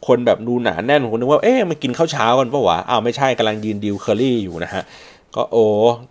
[0.06, 4.82] คนแบบดูหนาแน่นผมนึกว่าเอ๊ะมากินข้าวเช้ากันปะวะอ้าวไม่ใช่กำลังยืนดิวเคอรี่อยู่นะฮะ
[5.34, 5.64] ก็โอ้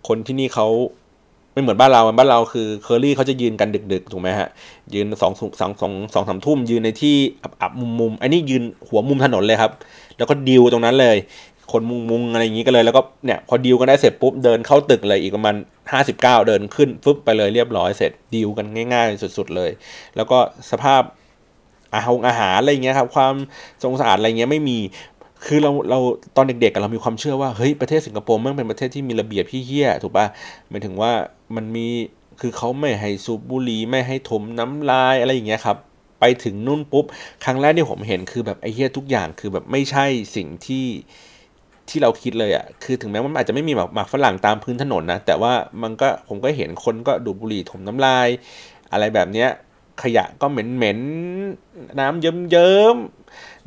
[0.08, 0.68] คนที่นี่เขา
[1.52, 4.48] ไม่เหมือนบ้านเราบ้านเราคือเคอรี่เขาจะยืนกันดึกๆ ถูกไหมฮะ
[4.94, 9.72] ยืนสองสองสองสองสามทุ่มยืนในที่อับอับมุมมุมอันนี้ยืนหัวมุมถนนเลยครับ
[10.18, 11.16] แล้วก็ดิวตรงนั้นเลย
[11.72, 15.54] คนมุงมุงอะไรอย่างนี้ก็เลยแล้วก็เนี่ยพอดีลกันได้เสร็จปุ๊บเดินเข้าตึกเลยอีกประมาณ
[15.92, 19.70] ห้าสิบเก้าเดินขึ้นฟึบไปเลยเรียบร้อยเสร็จดีลกันง่าย ๆ สุด ๆ เลย
[20.16, 20.38] แล้วก็
[20.70, 21.02] สภาพ
[21.94, 23.34] อาหารอาหารอะไรเงี้ยครับความ
[23.84, 24.78] สงสารอะไรเงี้ยไม่มี
[25.46, 25.98] คือเราเรา
[26.36, 30.26] ตอนเด็กๆเรามีความเชื่อว่าเฮ้ยประเทศสิงคโปร์มันเป็นประเทศที่มีระเบียบพี่เฮี้ยถูกปะ
[30.70, 31.12] หมายถึงว่า
[31.56, 31.86] มันมี
[32.40, 35.76] คือเขาไม่ให้สูบบุหรี่ไม่ให้ถมน้ำลายอะไรอย่างเงี้ยครับ
[36.20, 37.04] ไปถึงนู่นปุ๊บ
[37.44, 40.86] ครั้งแรกที่ผมเห็นคือแบบไอ้เฮี้ยทุกอย่างคือแบบไม่ใช่สิ่งที่
[41.90, 48.28] ที่เราคิดเลยอะ่ะคือถึงแม้ว่ามันอาจจะไม่มีหมากหมากฝรั่งตามพื้นถนนนะแต่ว่ามันก็ผมก็เห็นคนก็ดูบุหรี่ถมน้ำลาย
[48.92, 49.48] อะไรแบบเนี้ย
[50.02, 50.98] ขยะก็เหม็นเหม็น
[52.00, 52.96] น้ำเยิ้มเยิ้ม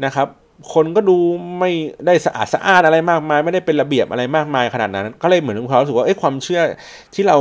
[0.06, 0.28] นะครับ
[0.74, 1.18] คนก็ดู
[1.60, 1.72] ไม่
[2.06, 6.62] ได้สะอาดสะอาดอะไรมากมาย ไม่ได้เป็นระเบียบอะไรมากมายขนาดนั้น ก็เลยเหมือนความรู้สึกว่าเอ้ความเชื่อ
[7.14, 7.38] ที่เรา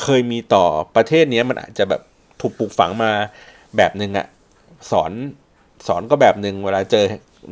[0.00, 0.64] เคยมีต่อ
[0.96, 2.02] ประเทศนี้มันอาจจะแบบ
[2.40, 3.10] ถูกปลูกฝังมา
[3.76, 4.26] แบบหนึ่งอะ
[4.90, 5.12] สอน
[5.86, 7.04] สอนก็แบบหนึ่งเวลาเจอ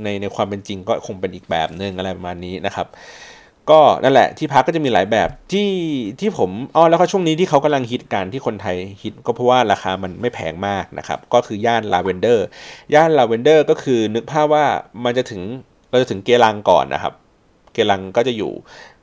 [0.02, 2.86] ในในความเป็นจริงก็คงเป็นอีกแบบหนึ่งอะไรประมาณนี้นะครับ
[3.70, 5.70] ก็นั่นแหละที่พักก็จะมีหลายแบบที่
[6.20, 12.46] ที่ผมอ๋อแล้วก็ช่วงนี้ที่เขากำลังฮิตกันที่คนไทยฮิตก็เพราะว่าราคามันไม่แพงมากนะครับ ก็คือย่านลาเวนเดอร์
[12.94, 14.64] ย่านลาเวนเดอร์ก็คือนึกภาพว่า
[15.04, 15.42] มันจะถึง
[15.90, 17.14] เราจะถึงเกลังก่อนนะครับ
[17.72, 18.52] เกลังก็จะอยู่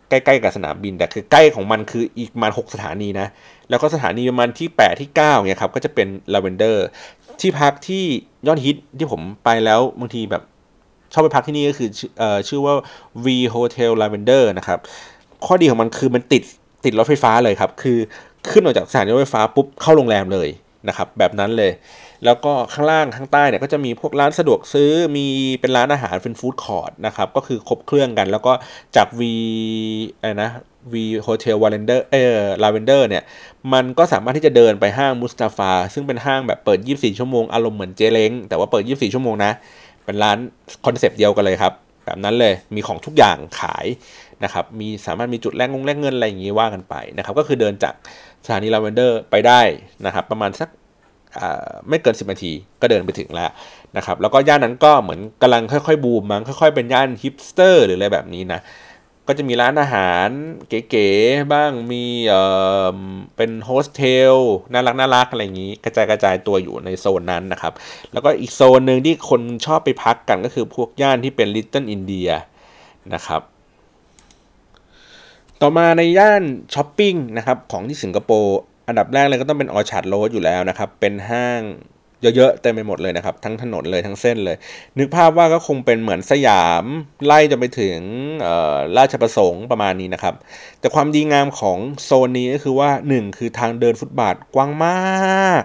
[0.10, 3.28] ใกล้ๆกับสนามบินแต่คือใกล้ของมันคืออีกประมาณ6สถานีนะ
[3.70, 6.86] แล้วก็สถานีประมาณที่ 8 ที่9เนี่ยครับก็จะเป็นลาเวนเดอร์
[7.42, 8.04] ที่พักที่
[8.48, 10.44] ยอดฮิตที่ผมไปแล้วบางทีแบบ
[11.14, 11.90] ชอบไปพักที่นี่ก็คือ
[12.20, 12.74] เอ่อชื่อว่า
[13.26, 14.80] V Hotel Lavender นะครับ
[15.46, 16.44] ข้อดีของมันคือมันติด
[16.86, 17.98] ติดรถไฟฟ้าเลยครับ คือ
[18.52, 20.50] ขึ้นออกจากสถานีรถไฟฟ้าปุ๊บเข้าโรงแรมเลย
[20.88, 21.72] นะครับ แบบนั้นเลย
[22.26, 25.28] แล้วก็ข้างล่างข้างใต้เนี่ยก็จะมีพวกร้านสะดวกซื้อมี
[25.62, 28.54] เป็นร้านอาหารเป็น food court นะครับ ก็คือครบเครื่องกัน แล้วก็
[28.96, 29.22] จาก V
[30.20, 30.52] อะไรนะ
[30.94, 30.96] V
[31.28, 33.24] Hotel w a l e n d e r เออ Lavender เนี่ย
[33.74, 39.52] มันก็สามารถที่จะเดินไปห้างมุสตาฟา ซึ่งเป็นห้างแบบเปิด 24 ชั่วโมง อารมณ์เหมือนเจเล้งแต่ว่าเปิด 24 ชั่วโมงนะ
[40.08, 40.38] เป็นร้าน
[40.86, 41.74] concept เดียวกันเลยครับ
[42.06, 43.86] แบบนั้นเลยมีของทุกอย่างขาย
[44.44, 47.94] นะครับมีสามารถมีจุดแลกงงแลกเงินอะไรอย่างนี้ว่ากันไปนะครับ ก็คือเดินจาก
[48.46, 49.62] สถานีลาเวนเดอร์ไปได้
[50.06, 50.70] นะครับ ประมาณสัก
[51.90, 53.52] ไม่เกิน 10นาทีก็เดินไปถึงแล้ว
[53.98, 58.60] นะครับ แล้วก็ย่านนั้นก็เหมือนกำลังค่อยๆ บูมมั้งค่อยๆ เป็นย่านฮิปสเตอร์หรืออะไรแบบนี้นะ
[59.28, 60.28] ก็จะมีร้านอาหาร
[60.70, 62.44] เก๋ๆบ้างมีเอ่
[62.96, 62.98] อ
[63.38, 64.36] เป็นโฮสเทล
[64.74, 67.74] น่ารักน่ารักอะไรอย่างนี้ กระจายกระจายตัวอยู่ในโซนนั้นนะครับ
[68.14, 72.30] แล้วก็อีกโซนหนึ่งที่คนชอบไปพักกันก็คือพวกย่านที่เป็น Little India
[73.14, 73.42] นะครับ
[75.62, 81.62] ต่อมาในย่านช้อปปิ้งนะครับของที่สิงคโปร์อันดับแรกเลยก็ต้องเป็น Orchard Road อยู่แล้วนะครับ เป็นห้าง
[82.22, 84.58] เยอะๆเต็มไปหมดเลยนะครับ ทั้งถนนเลยทั้งเส้นเลย
[84.98, 86.84] นึกภาพว่าก็คงเป็นเหมือนสยาม
[87.26, 87.98] ไล่จะไปถึง
[88.98, 90.36] ราชประสงค์ประมาณนี้นะครับ
[90.80, 95.64] แต่ความดีงามของโซนนี้ก็คือว่า 1 คือทางเดินฟุตบาทกว้างมาก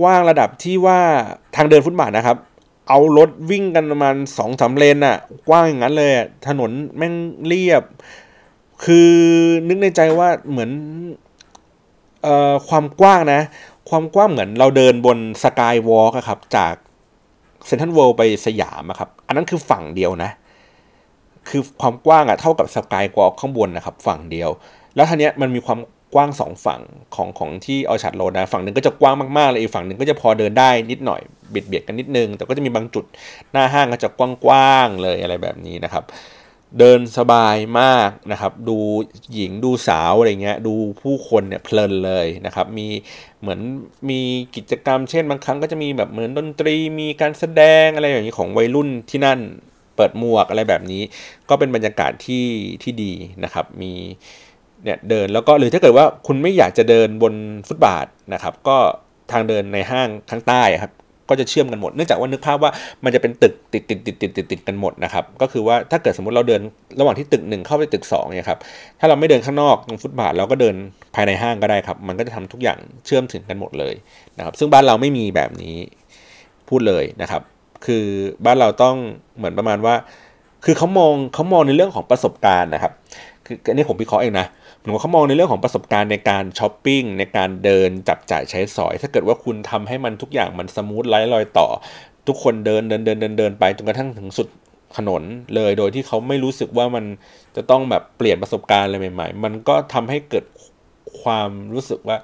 [0.00, 1.00] กว้างระดับที่ว่า
[1.56, 2.36] ทางเดินฟุตบาทนะครับ
[2.88, 5.16] เอารถวิ่งกันประมาณสองสามเลนอะ
[5.48, 6.12] กว้างอย่างนั้นเลย
[6.48, 7.14] ถนนแม่ง
[7.46, 7.82] เรียบ
[8.84, 9.12] คือ
[9.68, 10.70] นึกในใจว่าเหมือน
[12.26, 13.40] ออความกว้างนะ
[13.88, 16.74] ความกว้างเหมือนเราเดินบนสกายวอล์กครับ จาก
[17.66, 20.30] เซนทรัลเวิลด์ไปสยามครับ อันนั้นคือฝั่งเดียวนะ
[21.48, 24.50] คือความกว้างอะเท่ากับสกายวอล์กข้างบนนะครับ ฝั่งเดียว
[24.94, 25.78] แล้วทีเนี้ยมันมีความ
[26.14, 26.80] กว้างสองฝั่ง
[27.14, 33.04] ของของที่ Orchard Road นะฝั่งหนึ่งก็จะกว้างมากๆเลยอีกฝั่งหนึ่งก็จะพอเดินได้นิดหน่อยเบียดเบียดกันนิดนึง แต่ก็จะมีบางจุด
[33.52, 36.04] หน้าห้างก็จะกว้างๆเลยอะไรแบบนี้นะครับ
[36.78, 38.76] เดินสบายมากนะครับ ดู
[39.32, 42.88] หญิงดูสาวอะไรเงี้ย ดูผู้คนเนี่ยเพลินเลยนะครับ มี
[43.40, 43.60] เหมือน
[44.10, 44.20] มี
[44.56, 49.38] กิจกรรมเช่นบางครั้งก็จะมีแบบเหมือนดนตรี มีการแสดงอะไรอย่างนี้ของวัยรุ่นที่นั่น
[49.96, 51.02] เปิดหมวกอะไรแบบนี้
[51.48, 52.46] ก็เป็นบรรยากาศที่
[52.82, 53.12] ที่ดี
[53.44, 53.92] นะครับ มี
[54.84, 57.34] เนี่ยเดินแล้วก็หรือถ้าเกิดว่าคุณไม่อยากจะเดินบน
[57.68, 58.76] ฟุตบาทนะครับ ก็
[59.32, 60.92] ทางเดินในห้างข้างใต้ครับ
[61.32, 62.70] ก็จะเชื่อมกันหมด เนื่องจากว่านึกภาพว่า
[63.04, 66.60] มันจะเป็นตึกติดติดติดติดติดติดกันหมดนะครับ ก็คือว่าถ้าเกิดสมมติเราเดิน
[67.00, 68.58] ระหว่างที่ตึกหนึ่งเข้าไปตึก2เนี่ยครับ
[69.00, 70.74] ถ้าเราไม่เดินข้างนอกตรงฟุตบาทเราก็เดิน
[71.14, 73.94] ภายในห้างก็ได้ครับ มันก็จะทำทุกอย่างเชื่อมถึงกันหมดเลย
[74.38, 75.76] นะครับ ซึ่งบ้านเราไม่มีแบบนี้
[76.68, 77.42] พูดเลยนะครับ
[77.86, 78.04] คือ
[78.46, 78.96] บ้านเราต้อง
[79.36, 79.94] เหมือนประมาณว่า
[80.64, 82.92] คือเขามองเขามองในเรื่องของประสบการณ์นะครับ
[83.46, 84.46] คืออันนี้ผมพิเคราะห์เองนะ
[84.84, 91.68] หนูเขามองในเรื่องของประสบการณ์ในการช้อปปิ้งในการเดินจับจ่ายใช้สอย ถ้าเกิดว่าคุณทำให้มันทุกอย่างมัน smooth ไร้รอยต่อ
[92.28, 94.48] ทุกคนเดินเดินเดินเดินเดินไปจนกระทั่งถึงสุด
[94.96, 95.22] ถนน
[95.54, 97.04] เลยโดยที่เขาไม่รู้สึกว่ามัน
[97.56, 100.44] จะต้องแบบเปลี่ยนประสบการณ์อะไรใหม่ ๆ มันก็ทำให้เกิด
[101.22, 102.16] ความรู้สึกว่า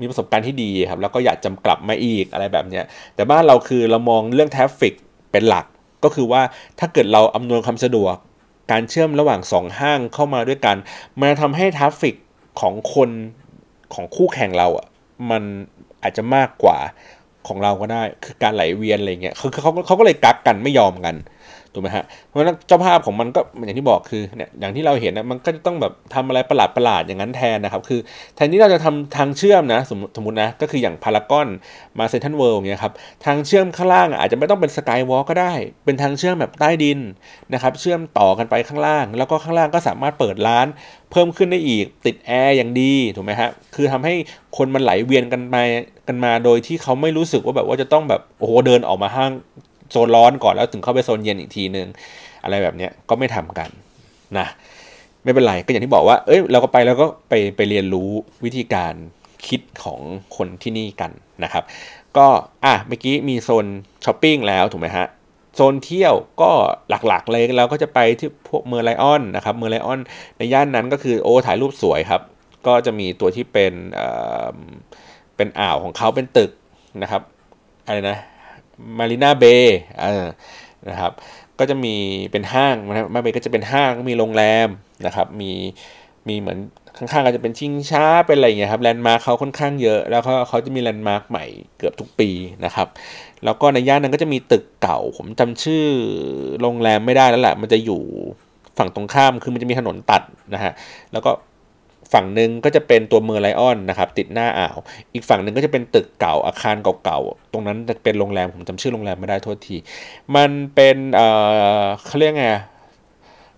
[0.00, 2.84] มีประสบการณ์ที่ดีครับ แล้วก็อยากจำกลับมาอีกอะไรแบบเนี้ย
[3.14, 4.94] แต่บ้านเราคือเรามองเรื่อง traffic
[5.32, 5.66] เป็นหลัก
[6.04, 6.42] ก็คือว่า
[6.78, 8.16] ถ้าเกิดเราอำนวยความสะดวก
[8.70, 10.76] การเชื่อมระหว่างสองห้างเข้ามาด้วยกัน
[11.20, 12.14] มันทำให้ traffic
[12.60, 13.10] ของคน
[13.94, 14.86] ของคู่แข่งเราอะ
[15.30, 15.42] มัน
[16.02, 16.78] อาจจะมากกว่า
[17.48, 21.14] ของเราก็ได้ คือการไหลเวียนอะไรเงี้ยคือเขาเขาก็เลยกักกันไม่ยอมกัน
[21.76, 28.00] ถูกไหมฮะเพราะฉะนั้นเจ้าภาพของมันก็อย่างที่บอกคือเนี่ยอย่างที่เราเห็นนะมันก็จะต้องแบบทำอะไรประหลาดประหลาดอย่างนั้นแทนนะครับ คือ
[28.36, 31.48] แทนที่เราจะทำทางเชื่อมนะสมสมมตินะก็คืออย่างพารากอน
[31.98, 32.92] มาเซนทันเวิลด์เนี่ยครับ
[33.24, 35.52] ทางเชื่อมข้างล่างอาจจะไม่ต้องเป็นสกายวอล์กก็ได้
[35.84, 36.98] เป็นทางเชื่อมแบบใต้ดิน
[37.52, 40.66] นะครับเชื่อมต่อกันไปข้างล่าง แล้วก็ข้างล่างก็สามารถเปิดร้าน
[41.12, 44.14] เพิ่มขึ้นได้อีกติดแอร์อย่างดีถูกไหมฮะคือทำให้
[44.56, 45.56] คนมันไหลเวียนกันไป
[46.08, 49.30] กันมาโดยที่เขาไม่รู้สึกว่าแบบว่าจะต้องแบบโอ้โหเดินออกมาห้าง
[49.90, 51.88] โซนร้อนก่อนแล้วถึงเข้าไปโซนเย็นอีกทีนึง
[52.44, 53.70] อะไรแบบเนี้ยก็ไม่ทำกัน
[54.38, 54.46] นะ
[55.24, 58.10] ไม่เป็นไรก็อย่างที่บอกว่า เอ้ยเราก็ไปแล้วก็ไปไปเรียนรู้
[58.44, 58.94] วิธีการ
[59.48, 60.00] คิดของ
[60.36, 61.10] คนที่นี่กัน
[61.44, 61.64] นะครับ
[62.16, 62.26] ก็
[62.64, 63.66] อะเมื่อกี้มีโซน
[64.04, 65.06] ช้อปปิ้งแล้วถูกไหมฮะ
[65.54, 66.50] โซนเที่ยวก็
[66.88, 70.00] หลักๆเลยเราก็จะไปที่พวก Merlion นะครับ Merlion
[70.38, 72.22] ในย่านนั้นก็คือโอ้ถ่ายรูปสวยครับ
[72.66, 74.08] ก็จะมีตัวที่เป็นเอ่
[74.52, 74.56] อ
[75.36, 76.50] เป็นอ่าวของเขาเป็นตึก
[77.02, 77.22] นะครับ
[77.86, 78.18] อะไรนะ
[78.98, 79.78] Marina Bay
[80.88, 81.12] นะครับ
[81.58, 81.94] ก็จะมี
[82.32, 84.68] เป็นห้างนะ Marina Bay ก็จะเป็นห้างมีโรงแรม
[85.06, 85.52] นะครับมี
[86.28, 86.58] มีเหมือน
[86.98, 91.44] ข้างๆก็จะเป็นชิงช้าเป็นอะไรเงี้ยครับ landmark เขาค่อนข้างเยอะ แล้วเขาเขาจะมี landmark ใหม่
[91.78, 92.30] เกือบทุกปี
[92.64, 92.88] นะครับ
[93.44, 95.84] แล้วก็ในย่านนั้นก็จะมีตึกเก่า ผมจำชื่อ
[96.60, 98.02] โรงแรมไม่ได้แล้วแหละมันจะอยู่
[98.78, 100.22] ฝั่งตรงข้ามคือมันจะมีถนนตัด
[100.54, 100.72] นะฮะ
[101.12, 101.30] แล้วก็
[102.12, 104.76] ฝั่งหนึ่งก็จะเป็นตัว Merlion นะครับติดหน้าอ่าว
[105.14, 109.76] อีกฝั่งหนึ่งก็จะเป็นตึกเก่าอาคารเก่าๆ ตรงนั้นจะเป็นโรงแรม ผมจำชื่อโรงแรมไม่ได้โทษที
[110.36, 111.28] มันเป็นเอ่
[111.80, 112.46] อเขาเรียกไง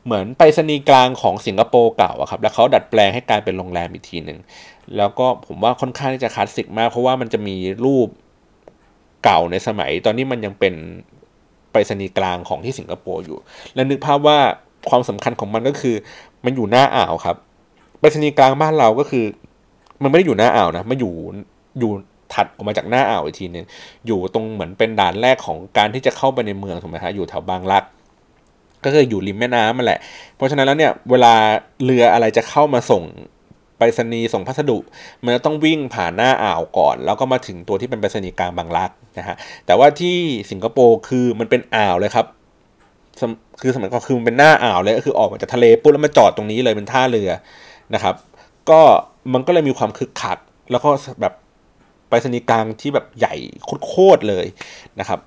[0.05, 4.39] เหมือนไปสนีย์กลางของสิงคโปร์เก่าอะครับแล้วเขาดัดแปลงให้กลายเป็นโรงแรมอีกทีหนึ่ง
[4.97, 8.09] แล้วก็ผมว่าค่อนข้างที่จะคลาสสิกมากเพราะว่ามันจะมีรูป
[9.25, 10.75] เก่าในสมัย ตอนนี้มันยังเป็น
[11.73, 13.39] ไปรษณีย์กลางของที่สิงคโปร์อยู่
[13.75, 14.39] และนึกภาพว่า
[14.91, 15.97] ความสำคัญของมันก็คือ
[16.45, 17.37] มันอยู่หน้าอ่าวครับ
[18.01, 19.25] ไปรษณีย์กลางบ้านเราก็คือ
[20.03, 21.13] มันไม่ได้อยู่หน้าอ่าวนะมันอยู่
[21.79, 21.93] อยู่
[22.33, 23.65] ถัดออกมาจากหน้าอ่าวอีกทีนึง
[24.07, 27.85] อยู่ตรงเหมือนเป็นด่านแรกของการที่จะเข้าไปในเมืองถูกไหมฮะอยู่แถวบางรัก
[28.85, 30.01] ก็คืออยู่ริมแม่น้ำมันแหละ
[30.37, 31.35] เพราะฉะนั้นแล้วเนี่ยเวลา
[31.85, 33.03] เรืออะไรจะเข้ามาส่ง
[33.79, 34.79] ไปรษณีย์ส่งพัสดุ
[35.25, 39.37] มันจะต้องวิ่งผ่านหน้าอ่าวก่อน แล้วก็มาถึงตัวที่เป็นไปรษณีย์กลางบางรักนะฮะ
[39.67, 40.17] แต่ว่าที่
[40.51, 42.27] สิงคโปร์คือมันเป็นอ่าวเลยครับ
[43.61, 47.31] คือสมัยก่อนคือมันเป็นหน้าอ่าวเลยก็คือออกมาจากทะเลปุ๊บแล้วมาจอดตรงนี้เลยเป็นท่าเรือ
[47.95, 48.15] นะครับ
[48.71, 48.81] ก็
[49.33, 50.39] มันก็เลยมีความคึกคัก
[50.71, 51.35] แล้วก็แบบ
[52.09, 53.35] ไปรษณีกลางที่แบบใหญ่
[53.87, 54.47] โคตรเลย
[55.01, 55.21] นะครับ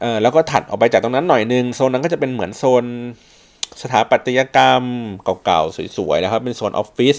[0.00, 2.84] เออแล้วก็ถัดออกไปจากตรงนั้นหน่อยนึงโซนนั้นก็จะเป็นเหมือนโซน
[3.82, 4.82] สถาปัตยกรรม
[5.44, 7.16] เก่าๆ สวยๆนะครับ เป็นโซนออฟฟิศ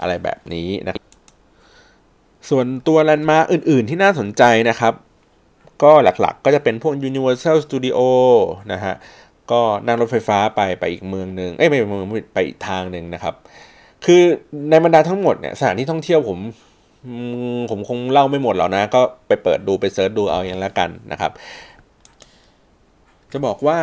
[0.00, 0.94] อะไรแบบนี้นะ
[2.50, 4.94] ส่วนตัวแลนด์มาร์กอื่น ๆ ที่น่าสนใจนะครับ
[5.82, 7.98] ก็หลักๆ ก็จะเป็นพวก Universal Studio
[8.72, 8.94] นะฮะ
[9.50, 12.04] ก็นั่งรถไฟฟ้าไปไปอีกเมืองหนึ่งเอ้ยไม่เมือง
[12.34, 13.34] ไปอีกทางหนึ่งนะครับ
[14.04, 14.22] คือ
[14.70, 16.38] ในบรรดาทั้งหมดเนี่ยสถานที่ท่องเที่ยวผม
[17.70, 21.32] ผมคงเล่าไม่หมดหรอกนะ ก็ไปเปิดดูไปเซิร์ชดูเอาอย่างละกันนะครับ
[23.32, 23.78] จะบอกว่า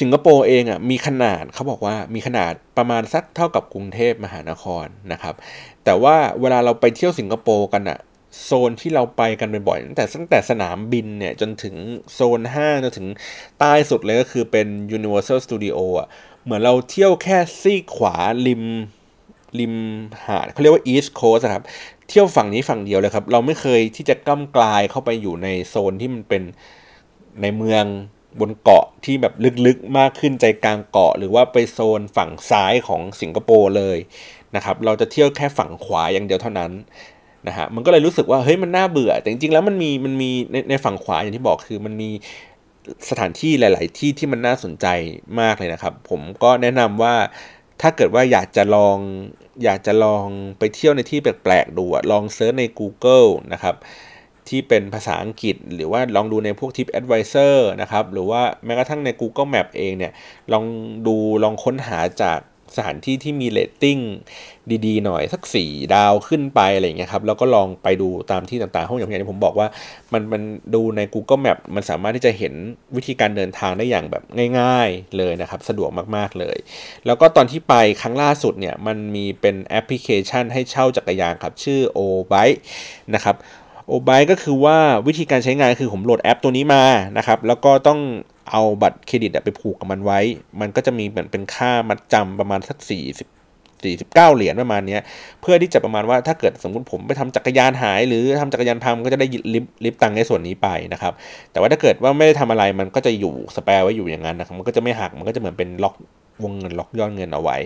[0.00, 5.34] สิงคโปร์เองอะมีขนาดเขาบอกว่ามีขนาดประมาณสักเท่ากับกรุงเทพมหานครนะครับ
[5.84, 7.98] แต่ว่าเวลาเราไปเที่ยวสิงคโปร์กันอะ
[8.44, 11.74] โซนที่เราไปกันบ่อยๆตั้งแต่ตั้งแต่สนามบินเนี่ยจนถึง
[12.14, 13.08] โซนห้างจนถึง
[13.58, 14.66] ใต้สุดเลยก็คือเป็น
[14.96, 16.08] Universal Studio อะ
[16.48, 18.14] เหมือนเราเที่ยวแค่ซีกขวา
[18.46, 18.62] ริม
[19.58, 19.74] ริม
[20.26, 21.64] หาดเขาเรียกว่า East Coast ครับ
[22.08, 26.42] เที่ยวฝั่งนี้ฝั่งเดียวเลยครับ เราไม่เคยที่จะก้ากลายเข้าไปอยู่ในโซนที่มันเป็น
[27.42, 27.84] ในเมือง
[28.40, 29.34] บนเกาะที่แบบ
[29.66, 33.98] ลึกๆมากขึ้นใจกลางเกาะ หรือว่าไปโซนฝั่งซ้ายของสิงคโปร์เลย
[34.56, 36.72] นะครับ เราจะเที่ยวแค่ฝั่งขวาอย่างเดียวเท่านั้น
[37.48, 42.10] นะฮะมันก็เลยรู้สึกว่าเฮ้ยมันน่าเบื่อแต่จริงๆแล้วมันมีมันมีในในฝั่งขวาอย่างที่บอกคือมันมี
[43.10, 44.86] สถานที่หลาย ๆ ที่ที่มันน่าสนใจ
[45.40, 47.14] มากเลยนะครับ ผมก็แนะนำว่า
[47.82, 48.98] ถ้าเกิดว่าอยากจะลอง
[49.64, 50.26] อยากจะลอง
[50.58, 53.74] ไปเที่ยวในที่แปลก ๆ ดูลอง search ใน Google นะครับ
[54.48, 60.12] ที่เป็นภาษาอังกฤษ หรือว่าลองดูในพวกทิป Advisor นะครับ หรือว่าแม้กระทั่งใน Google Map เองเนี่ย
[60.52, 60.64] ลอง
[61.06, 62.38] ดูลองค้นหาจาก
[62.76, 63.98] สถานที่ที่มีเรตติ้ง
[64.86, 69.68] ดีๆ หน่อยสัก4ดาวขึ้นไปอะไรเงี้ยครับแล้วก็ลองไปดูตามที่ต่างๆห้องอย่างที่ผมบอกว่า
[70.12, 70.42] มันมัน
[70.74, 72.54] ดูใน Google Map มันสามารถที่จะเห็น
[72.96, 74.22] วิธีการเดินทางได้อย่างแบบ
[74.58, 76.56] ง่าย ๆเลยนะครับ สะดวกมากๆเลย
[77.06, 82.00] แล้วก็ตอนที่ไปครั้งล่าสุดเนี่ยมันมีเป็นแอปพลิเคชันให้เช่าจักรยานครับ ชื่อ o
[82.32, 82.48] b i
[83.14, 83.36] นะครับ
[83.88, 86.84] oBike ก็คือว่าวิธีการใช้งานคือผมโหลดแอปตัวนี้มา
[87.18, 88.00] นะครับแล้วก็ต้อง
[88.52, 90.20] เอาบัตรเครดิตไปผูกกับมันไว้
[90.60, 94.98] มันก็จะมีเหมือนเป็นค่ามัดจำประมาณสัก4 49เก้าเหรียญประมาณนี้
[95.40, 101.12] เพื่อที่จะประมาณว่าถ้าเกิดสมมติผมไปทำจักรยานหาย หรือทำจักรยานพังก็จะได้ริบริบตังในส่วนนี้ไปนะครับ
[101.52, 105.94] แต่ว่าถ้าเกิดว่าไม่ได้ทำอะไรมันก็จะอยู่ spare ไว้อยู่อย่างนั้นนะครับมันก็จะไม่หักมันก็จะเหมือนเป็นล็อก
[106.42, 107.56] วงเงินล็อกยอดเงินเอาไว้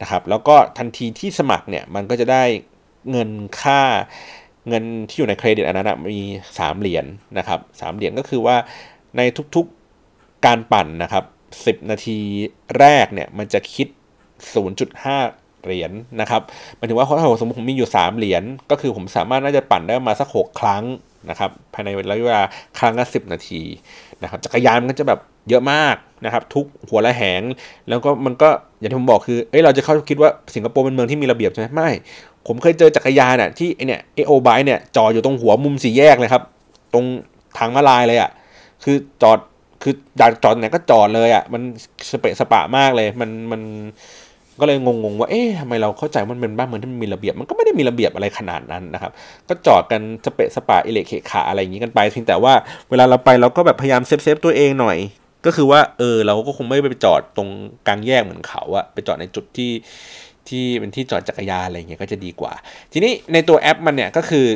[0.00, 2.44] นะครับแล้วก็ทันทีที่สมัครเนี่ยมันก็จะได้
[3.10, 3.30] เงิน
[3.60, 3.80] ค่า
[4.68, 6.20] เงินที่อยู่ในเครดิตอันนั้นมี
[6.56, 8.56] 3 เหรียญนนะครับสเหรียญก็คือว่า
[9.16, 9.22] ใน
[9.56, 9.81] ทุกๆ
[10.46, 11.24] การปั่นนะครับ
[11.82, 12.18] 10 นาที
[12.78, 13.86] แรกเนี่ยมันจะคิด
[14.56, 16.42] 0.5 เหรียญนนะครับ
[16.76, 20.84] หมายถึงว่าถ้าสมมติผมมีอยู่ 3 เหรียญก็คือผมสามารถน่าจะปั่นได้มาสัก 6 ครั้ง
[21.30, 22.42] นะครับภายในระยะเวลา
[22.78, 23.62] ครั้งละ 10 นาที
[24.22, 27.42] นะครับจักรยานมันก็จะแบบเยอะมากนะครับทุกหัวละแหง
[27.88, 31.90] แล้วก็มันก็อย่างที่ผมบอกคือเอ้ยเราจะเข้าคิดว่าสิงคโปร์เป็นเมืองที่มีระเบียบใช่ไหมไม่
[32.46, 36.42] ผมเคยเจอจักรยานอะที่ไอเนี่ยไอโอบายเนี่ยจอดอยู่ตรงหัวมุมสี่แยกเลยครับ
[36.92, 37.04] ตรง
[37.58, 38.30] ทางมาลายเลยอะ
[38.84, 39.38] คือจอด
[39.82, 41.62] คืออยากจอดไหนก็จอดเลยอะมัน
[42.10, 43.62] สเปะสปะมากเลย มันมัน
[44.60, 49.12] ก็เลยงงๆว่าเอ๊ะทำไมเราเข้าใจมันเป็นบ้านเมืองที่มันมีระเบียบ มันก็ไม่ได้มีระเบียบอะไรขนาดนั้นนะครับ
[49.48, 52.52] ก็จอดกันสเปะสปะอีเหละเขะขะอะไรอย่างนี้กันไปเพียงแต่ว่า
[52.90, 54.98] เวลาเราไปเราก็แบบพยายาม save save ตัวเองหน่อย
[55.46, 57.48] ก็คือว่าเออเราก็คงไม่ไปจอดตรง
[57.86, 59.70] กลางแยกเหมือนเขาอะไปจอดในจุดที่
[60.48, 62.52] ที่เป็นที่จอดจักรยานอะไรเงี้ยก็จะดีกว่า
[62.92, 64.46] ทีนี้ในตัวแอปมันเนี่ยก็คือ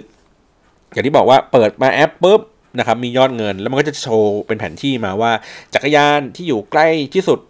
[0.93, 2.41] อย่างที่บอกว่าเปิดมาแอปปุ๊บ
[2.79, 5.33] นะครับมียอดเงินแล้วมันก็จะโชว์เป็นแผนที่มาว่า
[5.75, 7.41] จักรยานที่อยู่ใกล้ที่สุด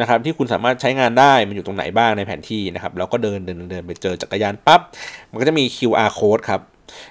[0.00, 4.80] นะครับที่คุณสามารถใช้งานได้มันอยู่ตรงไหนบ้างในแผนที่นะครับแล้วก็เดินเดินเดินไปเจอจักรยานปั๊บ
[5.30, 6.60] มันก็จะมี QR code ครับ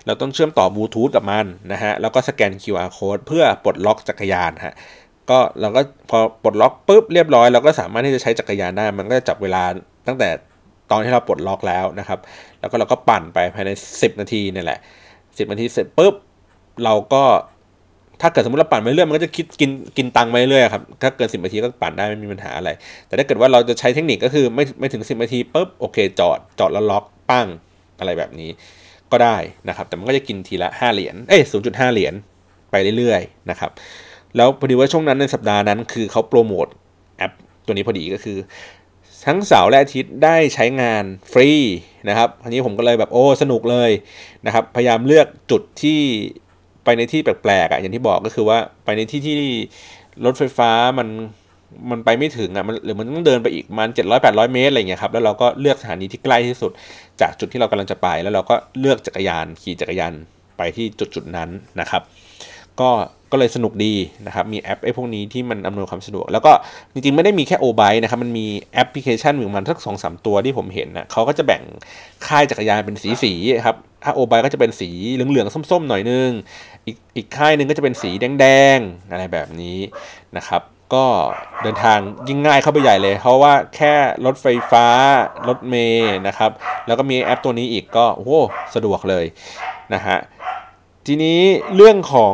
[0.05, 4.76] เราต้องเชื่อมต่อบลูทูธกับมันนะฮะแล้วก็สแกน QR code เพื่อปลดล็อกจักรยานฮะ
[5.30, 9.64] ก็เราก็พอปลดล็อกปุ๊บเรียบร้อยเราก็สามารถที่จะใช้จักรยานได้ มันก็จะจับเวลา
[10.07, 10.30] ตั้งแต่
[10.91, 12.20] ตอนที่เราปลดล็อกแล้วนะครับ
[12.59, 14.80] แล้วก็เราก็ปั่นไปภายใน 10 นาทีนี่แหละ
[15.16, 16.14] 10 นาทีเสร็จปุ๊บ
[16.84, 17.24] เราก็
[18.22, 22.69] ถ้าเกิดสมมติเราปั่นไปเรื่อยมันก็จะคิดกินกินตังไปเรื่อยครับถ้าเกิน10นาทีก็ปั่นได้ไม่มีปัญหาอะไร
[23.07, 27.47] แต่ถ้าเกิดว่าเราจะใช้เทคนิคก็คือไม่ไม่ถึง10นาทีปุ๊บโอเค จอดจอดแล้วล็อกปั้ง
[27.99, 28.49] อะไรแบบนี้
[29.11, 32.13] ก็ได้นะครับ แต่มันก็จะกินทีละ5เหรียญเอ้ย0.5เหรียญ
[32.72, 33.72] ไปเรื่อยๆนะครับ
[34.38, 36.67] แล้วพอดีว่าช่วงนั้นในสัปดาห์นั้นคือเขาโปรโมท
[37.17, 37.32] แอป
[37.65, 38.38] ตัวนี้พอดีก็คือ
[39.26, 41.49] ทั้งเสาร์และอาทิตย์ได้ใช้งานฟรี
[42.09, 43.91] นะครับอันนี้ผมก็เลยแบบโอ้สนุกเลย
[44.45, 46.01] นะครับพยายามเลือกจุดที่
[46.84, 49.36] ไปในที่แปลกๆอะอย่างที่บอกก็คือว่าไปในที่ที่
[50.25, 51.07] รถไฟฟ้ามัน
[51.91, 56.71] มันไปไม่ถึงอะมันหรือมันต้องเดินไปอีกมันเจ็ดร้อยแปดร้อยเมตรอะไรเงี้ยครับแล้วเราก็เลือกสถานีที่ใกล้ที่สุด
[57.21, 60.13] จากจุดที่เรากำลังจะไป แล้วเราก็เลือกจักรยานขี่จักรยาน
[60.57, 62.01] ไปที่จุดจุดนั้นนะครับ
[62.79, 62.89] ก็
[63.32, 63.93] ก็เลยสนุกดี
[64.27, 66.51] นะครับ มีแอปไอ้พวกนี้ที่มันอำนวยความสะดวก แล้วก็
[66.93, 71.63] จริงๆไม่ได้มีแค่ oBike นะครับ มันมีแอปพลิเคชันอยู่มันสักสองสามตัวที่ผมเห็นนะเขาก็จะแบ่ง
[72.27, 73.34] ค่ายจักรยานเป็นสีสี
[73.65, 76.29] ครับ ถ้า oBike ก็จะเป็นสีเหลืองๆ ส้มๆ หน่อยนึง
[76.88, 78.45] อีกอีกค่ายหนึ่งก็จะเป็นสีแด
[78.77, 79.77] งๆอะไรแบบนี้
[80.38, 80.61] นะครับ
[80.93, 81.05] ก็
[81.63, 83.93] เดินทางยิ่งง่ายเข้าไปใหญ่เลย เพราะว่าแค่
[84.25, 84.86] รถไฟฟ้า
[85.47, 86.51] รถเมล์นะครับ
[86.88, 88.32] แล้วก็มีแอปตัวนี้อีกก็โอ้โห
[88.75, 89.25] สะดวกเลย
[89.93, 90.17] นะฮะ
[91.05, 91.39] ทีนี้
[91.75, 92.34] เรื่องของ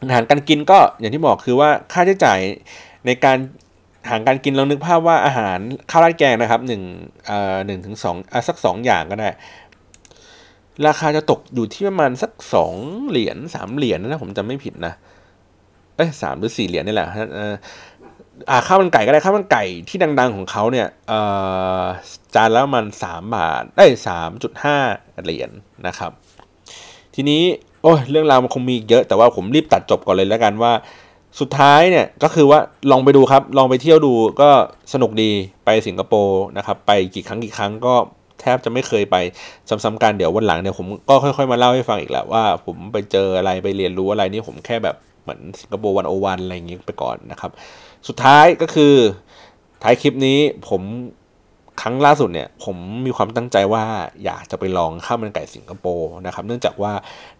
[0.00, 2.40] อาหารการกินก็อย่างที่บอกคือว่าค่าใช้จ่าย
[3.06, 3.38] ในการ
[4.02, 5.58] อาหารการกินเรานึกภาพว่าอาหาร
[5.90, 6.82] ข้าวราดแกงนะครับหนึ่ง
[7.26, 9.28] เอ่อหนึ่งถึงสองอะสักสองอย่างก็ได้
[10.86, 12.74] ราคาจะตกอยู่ที่ประมาณสักสอง
[13.08, 14.92] เหรียญสามเหรียญนะผมจำไม่ผิดนะ
[15.96, 17.08] เอ้ยสามหรือสี่เหรียญนี่แหละ
[18.50, 20.88] อ่าข้าวมันไก่ก็ได้ข้าวมันไก่ที่ดัง ๆของเขาเนี่ย
[22.34, 24.76] จานแล้วมันสามบาทได้สามจุดห้า
[25.22, 25.50] เหรียญ
[25.86, 26.12] นะครับ
[27.14, 27.42] ทีนี้
[27.82, 30.72] โอ้ยเรื่องราวมันคงมีเยอะแต่ว่าผมรีบตัดจบก่อนเลยแล้วกันว่า
[31.40, 32.58] สุดท้ายเนี่ยก็คือว่า
[32.90, 34.50] ลองไปดูครับ ลองไปเที่ยวดูก็
[34.92, 35.30] สนุกดี
[35.64, 37.94] ไปสิงคโปร์นะครับ ไปกี่ครั้งกี่ครั้งก็
[38.54, 39.16] บจะไม่เคยไป
[39.68, 47.50] ซ้ำๆกันเดี๋ยววันหลังเนี่ยผมก็ค่อยๆมาเล่าให้ฟังอีกแหละว่า ผมไปเจออะไรไปเรียนรู้อะไรนี่ผมแค่แบบเหมือนสิงคโปร์วันโอวันอะไรอย่างงี้ไปก่อนนะครับ
[48.08, 48.94] สุดท้ายก็คือ
[49.82, 50.38] ท้ายคลิปนี้
[50.68, 50.82] ผม
[51.82, 52.76] ครั้งล่าสุดเนี่ยผม
[53.06, 53.84] มีความตั้งใจว่า
[54.24, 56.92] อยากจะไปลองข้าวมันไก่สิงคโปร์นะครับเนื่องจากว่า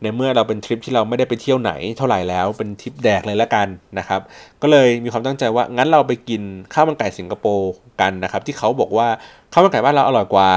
[0.02, 4.20] ในเมื่อเราเป็นทริปที่เราไม่ได้ไปเที่ยวไหนเท่าไหร่แล้วเป็นทริปแดกเลยละกันนะครับ
[4.62, 6.42] ก็เลยมีความตั้งใจว่างั้นเราไปกิน
[6.74, 9.08] ข้าวมันไก่สิงคโปร์กันนะครับ ที่เขาบอกว่า
[9.52, 10.50] ข้าวมันไก่บ้านเราอร่อยกว่า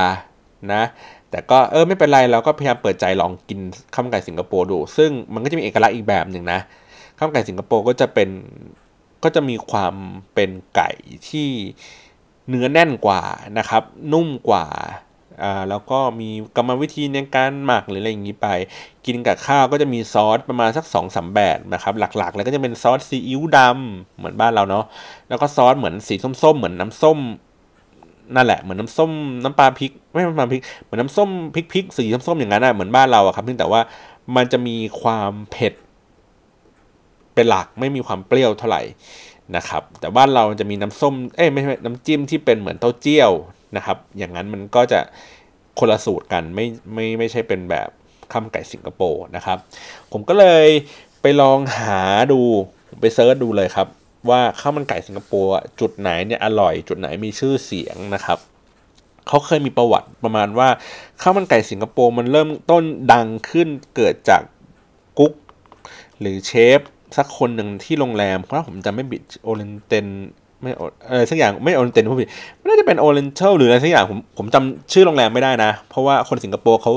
[0.73, 0.83] นะ
[1.31, 3.59] แต่ก็เออไม่เป็นไรเราก็พยายามเปิดใจลองกิน
[3.93, 6.59] ข้าวมันไก่สิงคโปร์ดู ซึ่งมันก็จะมีเอกลักษณ์อีกแบบหนึ่งนะ
[7.17, 8.29] ข้าวมันไก่สิงคโปร์ก็จะเป็น
[9.23, 9.93] ก็จะมีความ
[10.33, 10.89] เป็นไก่
[11.29, 11.47] ที่
[12.49, 13.21] เนื้อแน่นกว่า
[13.57, 13.83] นะครับ
[14.13, 14.67] นุ่มกว่า
[15.43, 18.47] อ่าแล้วก็มีกรรมวิธีในการหมักหรืออะไรอย่างนี้ไป
[19.05, 24.85] กินกับข้าวก็จะมีซอสประมาณสัก2สามแบบนะครับ หลักๆ แล้วก็จะเป็นซอสซีอิ๊วดำเหมือนบ้านเราเนาะ
[25.29, 27.17] แล้วก็ซอสเหมือนสีส้มๆ เหมือนน้ำส้ม
[28.35, 29.11] นั่นแหละเหมือนน้ำส้ม
[29.43, 33.81] น้ำปลาพริกไม่น้ำปลาพริกเหมือนน้ำส้มพริกพริกสีส้มอย่างนั้นอะเหมือนบ้านเราอะครับเพียงแต่ว่า
[34.35, 35.73] มันจะมีความเผ็ด
[37.33, 38.81] เป็นหลักไม่มีความเปรี้ยวเท่าไหร่
[39.55, 43.31] นะครับ แต่บ้านเราจะมีน้ำส้มเอ้ยไม่ใช่น้ำจิ้มที่เป็นเหมือนเต้าเจี้ยว
[43.75, 44.99] นะครับ อย่างนั้นมันก็จะ
[45.79, 47.89] คนละสูตรกันไม่ไม่ไม่ใช่เป็นแบบ
[48.31, 49.57] ข้าวไก่สิงคโปร์นะครับ
[50.11, 50.67] ผมก็เลย
[51.21, 51.99] ไปลองหา
[52.31, 52.41] ดู
[53.01, 53.87] ไปเซิร์ชดูเลยครับ
[54.29, 58.39] ว่าข้าวมันไก่สิงคโปร์จุดไหนเนี่ยอร่อย จุดไหนมีชื่อเสียงนะครับ
[59.27, 60.69] เขาเคยมีประวัติประมาณว่า
[61.21, 64.41] ข้าวมันไก่สิงคโปร์มันเริ่มต้นดังขึ้นเกิดจาก
[65.19, 65.33] กุ๊ก
[66.19, 66.79] หรือเชฟ
[67.17, 70.05] สักคนหนึ่งที่โรงแรมเพราะผมจำไม่ผิด Oriental
[70.61, 70.71] ไม่
[71.09, 76.91] อะไรสักอย่างไม่ Oriental พูดผิดไม่น่าจะเป็น Oriental หรืออะไรสักอย่างผมผมจำชื่อโรงแรมไม่ได้นะ เพราะว่าคนสิงคโปร์เขา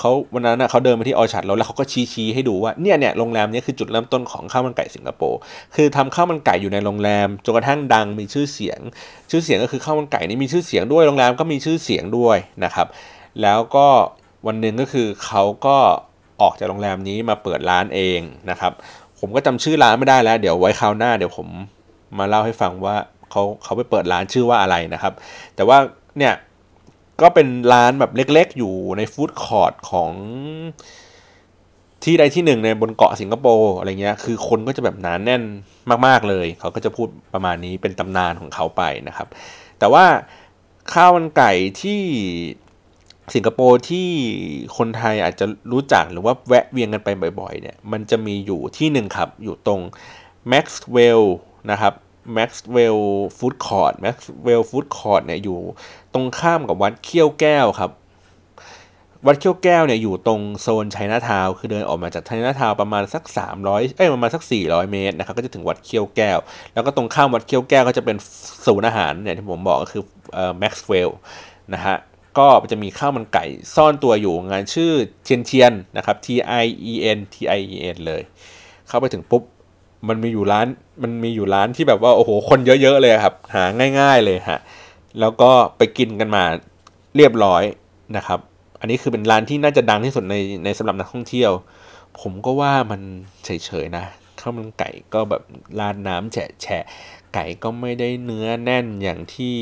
[0.00, 5.38] เขาวันนั้นนะเขาเดินมาที่ Orchard แล้วแล้วเขาก็ชี้ชี้ให้ดูว่าเนี่ยเนี่ยโรงแรมนี้คือจุดเริ่มต้นของข้าวมันไก่สิงคโปร์
[5.74, 8.80] คือทำข้าวมันไก่อยู่ในโรงแรมจนกระทั่งดังมีชื่อเสียง
[9.30, 12.86] ชื่อเสียงก็คือข้าวมันไก่นี่มีชื่อเสียงด้วยโรงแรมก็มีชื่อเสียงด้วยนะครับ
[13.42, 13.86] แล้วก็
[14.46, 15.76] วันหนึ่งก็คือเขาก็
[16.42, 18.20] ออกจากโรงแรมนี้มาเปิดร้านเอง
[18.50, 18.72] นะครับ
[19.20, 21.48] ผมก็จำชื่อร้านไม่ได้แล้ว เดี๋ยวไว้คราวหน้าเดี๋ยวผม
[22.18, 22.96] มาเล่าให้ฟังว่า
[23.30, 25.12] เขาเขาไปเปิดร้านชื่อว่าอะไรนะครับ
[25.56, 25.78] แต่ว่า
[26.18, 26.32] เนี่ย
[27.20, 30.10] ก็เป็นร้านแบบเล็กๆ อยู่ในฟู้ดคอร์ทของ
[32.04, 35.42] ที่ใดที่หนึ่งในบนเกาะสิงคโปร์อะไรเงี้ย คือคนก็จะแบบหนานแน่น
[36.06, 39.28] มาก ๆเลย เขาก็จะพูดประมาณนี้เป็นตำนานของเขาไปนะครับ
[39.78, 40.04] แต่ว่า
[40.92, 41.52] ข้าวมันไก่
[41.82, 42.00] ที่
[43.34, 44.08] สิงคโปร์ที่
[44.76, 47.08] คนไทยอาจจะรู้จักหรือว่าแวะเวียนกันไป
[47.40, 49.80] บ่อยๆ เนี่ย มันจะมีอยู่ที่หนึ่งครับ อยู่ตรง
[50.52, 51.22] Maxwell
[51.70, 51.94] นะครับ
[52.36, 53.00] Maxwell
[53.38, 55.58] Food Court Maxwell Food Court เนี่ยอยู่
[56.14, 57.92] ตรงข้ามกับวัดเขี้ยวแก้วครับ
[59.26, 63.22] วัดเขี้ยวแก้วเนี่ยอยู่ตรงโซนชัยนาทาวคือเดินออกมาจากชัยนาทาวประมาณสัก
[63.60, 66.38] 300 เอ้ยประมาณสัก 400 เมตรนะครับก็จะถึงวัดเขี้ยวแก้ว
[66.74, 68.16] แล้วก็ตรงข้ามวัดเขี้ยวแก้วก็จะเป็น
[68.66, 70.02] ศูนย์อาหารเนี่ยที่ผมบอกก็คือ
[70.34, 71.10] เอ่อ Maxwell
[71.74, 71.96] นะฮะ
[72.38, 74.92] ก็จะมีข้าวมันไก่ซ่อนตัวอยู่งานชื่อ
[75.24, 76.26] เทียนเทียนนะครับ T
[76.62, 78.22] I E N T I E N เลย
[78.88, 79.42] เข้าไปถึงปุ๊บ
[80.08, 80.66] มันมีอยู่ร้าน
[81.02, 83.64] มันมีอยู่ร้านที่แบบว่าโอ้โหคนเยอะๆเลยครับ หา
[84.00, 84.60] ง่าย ๆเลยฮะ
[85.20, 86.42] แล้วก็ไปกินกันมา
[87.16, 87.62] เรียบร้อย
[88.16, 88.40] นะครับ
[88.80, 90.34] อันนี้คือเป็นร้านที่น่าจะดังที่สุดใน
[90.64, 91.52] ในสำหรับนักท่องเที่ยว
[92.20, 93.00] ผมก็ว่ามัน
[93.44, 94.04] เฉยๆนะ
[94.40, 95.42] ข้าวมันไก่ก็แบบ
[95.80, 96.84] ราดน้ำแฉะแฉะ
[97.34, 99.56] ไก่ก็ไม่ได้เนื้อแน่นอย่างที่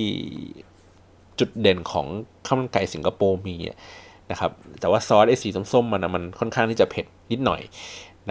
[1.38, 2.06] จุดเด่นของ
[2.46, 3.56] ข้าวมันไก่สิงคโปร์มี
[4.30, 7.60] นะครับ แต่ว่าซอสไอ้สีส้มๆมันนะมันค่อนข้างที่จะเผ็ดนิดหน่อย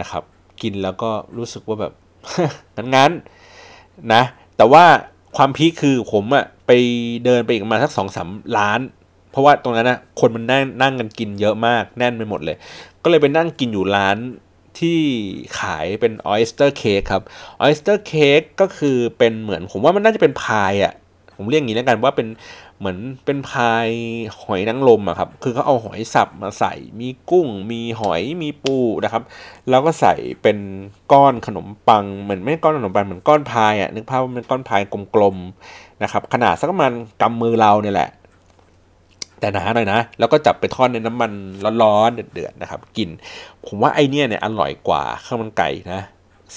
[0.00, 0.22] นะครับ
[0.62, 1.92] กินแล้วก็รู้สึกว่าแบบ
[2.94, 4.22] งั้นๆนะ
[4.56, 4.84] แต่ว่า
[5.36, 6.70] ความพีคคือผมอะไป
[7.24, 8.80] เดินไปอีกประมาณสักสองสามร้าน
[9.30, 12.56] เพราะว่าตรงนั้นนะคนมันนั่งนั่งกันกินเยอะมากแน่นไปหมดเลย
[13.02, 14.16] ก็เลยไปนั่งกินอยู่ร้าน
[14.78, 14.98] ที่
[15.58, 17.22] ขายเป็นออ y สเตอร์เค้กครับ
[17.60, 20.92] ออ y สเตอร์เค้กก็คือเป็นเหมือนผมว่ามันน่าจะเป็นพายอะ่ะ
[21.36, 22.28] ผมเรียกอย่างนี้แล้วกันว่าเป็น
[22.84, 23.88] เหมือนเป็นพาย
[24.42, 29.22] หอยนางรมอะครับ คือเขาเอาหอยสับมาใส่ มีกุ้ง มีหอย มีปูนะครับ
[29.70, 30.58] แล้วก็ใส่เป็น
[31.12, 34.80] ก้อนขนมปัง เหมือนไม่ก้อนขนมปังเหมือนก้อนพายอะนึกภาพว่าเป็นก้อนพาย
[35.14, 38.10] กลมๆนะครับ ขนาดสักประมาณกำมือเราเนี่ยแหละ
[39.40, 41.32] แต่หนาหน่อยนะ แล้วก็จับไปทอดในน้ำมัน
[41.82, 43.08] ร้อนๆเดือดๆนะครับ กิน
[43.66, 46.00] ผมว่าไอเนี้ยเนี่ยอร่อยกว่าข้าวมันไก่นะ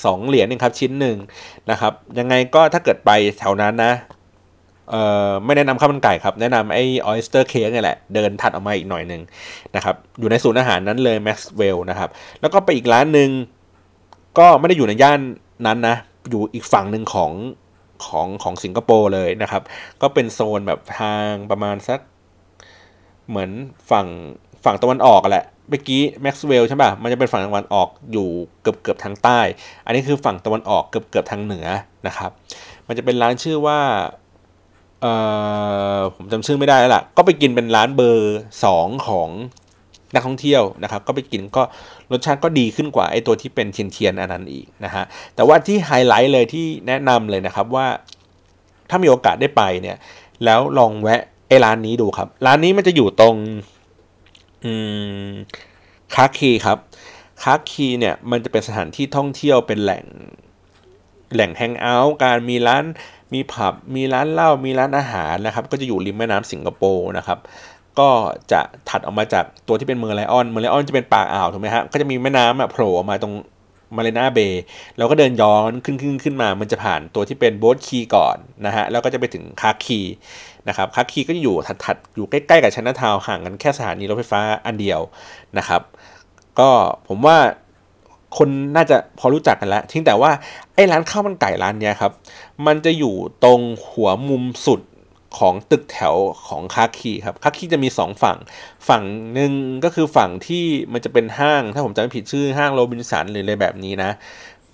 [0.03, 1.17] สองเหรียญนึงครับชิ้นหนึ่ง
[1.69, 3.93] นะครับ ยังไงก็ถ้าเกิดไปแถวนั้นนะ
[4.89, 9.21] เอ่อไม่แนะนำข้าวมันไก่ครับ แนะนำไอ้ oyster cake นี่แหละ เดินถัดออกมาอีกหน่อยหนึ่ง
[9.75, 12.09] นะครับ อยู่ในศูนย์อาหารนั้นเลย Maxwell นะครับ
[12.41, 13.29] แล้วก็ไปอีกร้านหนึ่ง
[14.37, 15.19] ก็ไม่ได้อยู่ในย่าน
[15.65, 15.95] นั้นนะ
[16.29, 17.31] อยู่อีกฝั่งหนึ่งของ
[18.05, 19.61] ของของสิงคโปร์เลยนะครับ
[20.01, 21.99] ก็เป็นโซนแบบทางประมาณสัก
[23.29, 23.49] เหมือน
[23.91, 24.07] ฝั่ง
[24.65, 28.27] ฝั่งตะวันออกแหละเมื่อกี้แม็กซ์เวลใช่ป่ะ มันจะเป็นฝั่งตะวันออกอยู่
[28.61, 29.39] เกือบเกือบทางใต้
[29.85, 31.67] อันนี้คือฝั่งตะวันออกเกือบเกือบทางเหนือ
[32.07, 32.31] นะครับ
[32.87, 33.79] มันจะเป็นร้านชื่อว่า
[35.01, 35.13] เอ่
[35.97, 39.29] อผมจำชื่อไม่ได้แล้วล่ะ ก็ไปกินเป็นร้านเบอร์สองของ
[40.13, 41.63] นักท่องเที่ยวนะครับ ก็ไปกินก็
[42.11, 45.03] รสชาติก็ดีขึ้นกว่าไอ้ตัวที่เป็นเทียนเทียนอันนั้นอีกนะฮะ
[45.35, 47.87] แต่ว่าที่ไฮไลท์เลยที่แนะนำเลยนะครับว่า
[48.89, 49.97] ถ้ามีโอกาสได้ไปเนี่ย
[50.45, 53.35] แล้วลองแวะไอ้ร้านนี้ดูครับ ร้านนี้มันจะอยู่ตรง
[54.65, 54.73] อื
[55.27, 55.29] ม
[56.15, 56.77] คาคีครับ
[57.43, 60.05] คาคีเนี่ยมันจะเป็นสถานที่ท่องเที่ยวเป็นแหล่ง
[61.33, 62.83] แหล่ง hangout กันมีร้าน
[63.33, 67.39] มีผับมีร้านเหล้ามีร้านอาหารนะครับ ก็จะอยู่ริมแม่น้ำสิงคโปร์นะครับ
[67.99, 68.09] ก็
[68.51, 73.33] จะถัดออกมาจากตัวที่เป็น Merlion Merlion จะเป็นปากอ่าวถูกไหมฮะก็จะมีแม่น้ำอะโผล่ออกมาตรง
[73.95, 74.63] Marina Bay
[74.97, 79.99] แล้วก็เดินย้อนขึ้นขึ้นขึ้นมา มันจะผ่านตัวที่เป็น Boat Quay ก่อนนะฮะแล้วก็จะไปถึงคาคี
[80.67, 85.01] นะครับคาคีก็อยู่ถัดๆอยู่ใกล้ๆกับชันนาทาวห่างกันแค่สถานีรถไฟฟ้าอันเดียว
[85.57, 85.81] นะครับ
[86.59, 86.69] ก็
[87.07, 87.37] ผมว่า
[88.37, 90.31] คนน่าจะพอรู้จักกันแล้วเพียงแต่ว่า
[90.75, 92.11] ไอ้ร้านข้าวมันไก่ร้านเนี้ยครับ
[92.65, 94.81] มันจะอยู่ตรงหัวมุมสุด
[95.37, 96.15] ของตึกแถว
[96.47, 98.37] ของคาคีครับคาคีจะมีสองฝั่ง
[98.87, 99.03] ฝั่ง
[99.33, 99.51] หนึ่ง
[99.83, 104.11] ก็คือฝั่งที่มันจะเป็นห้าง ถ้าผมจำไม่ผิดชื่อห้างโรบินสันหรืออะไรแบบนี้นะ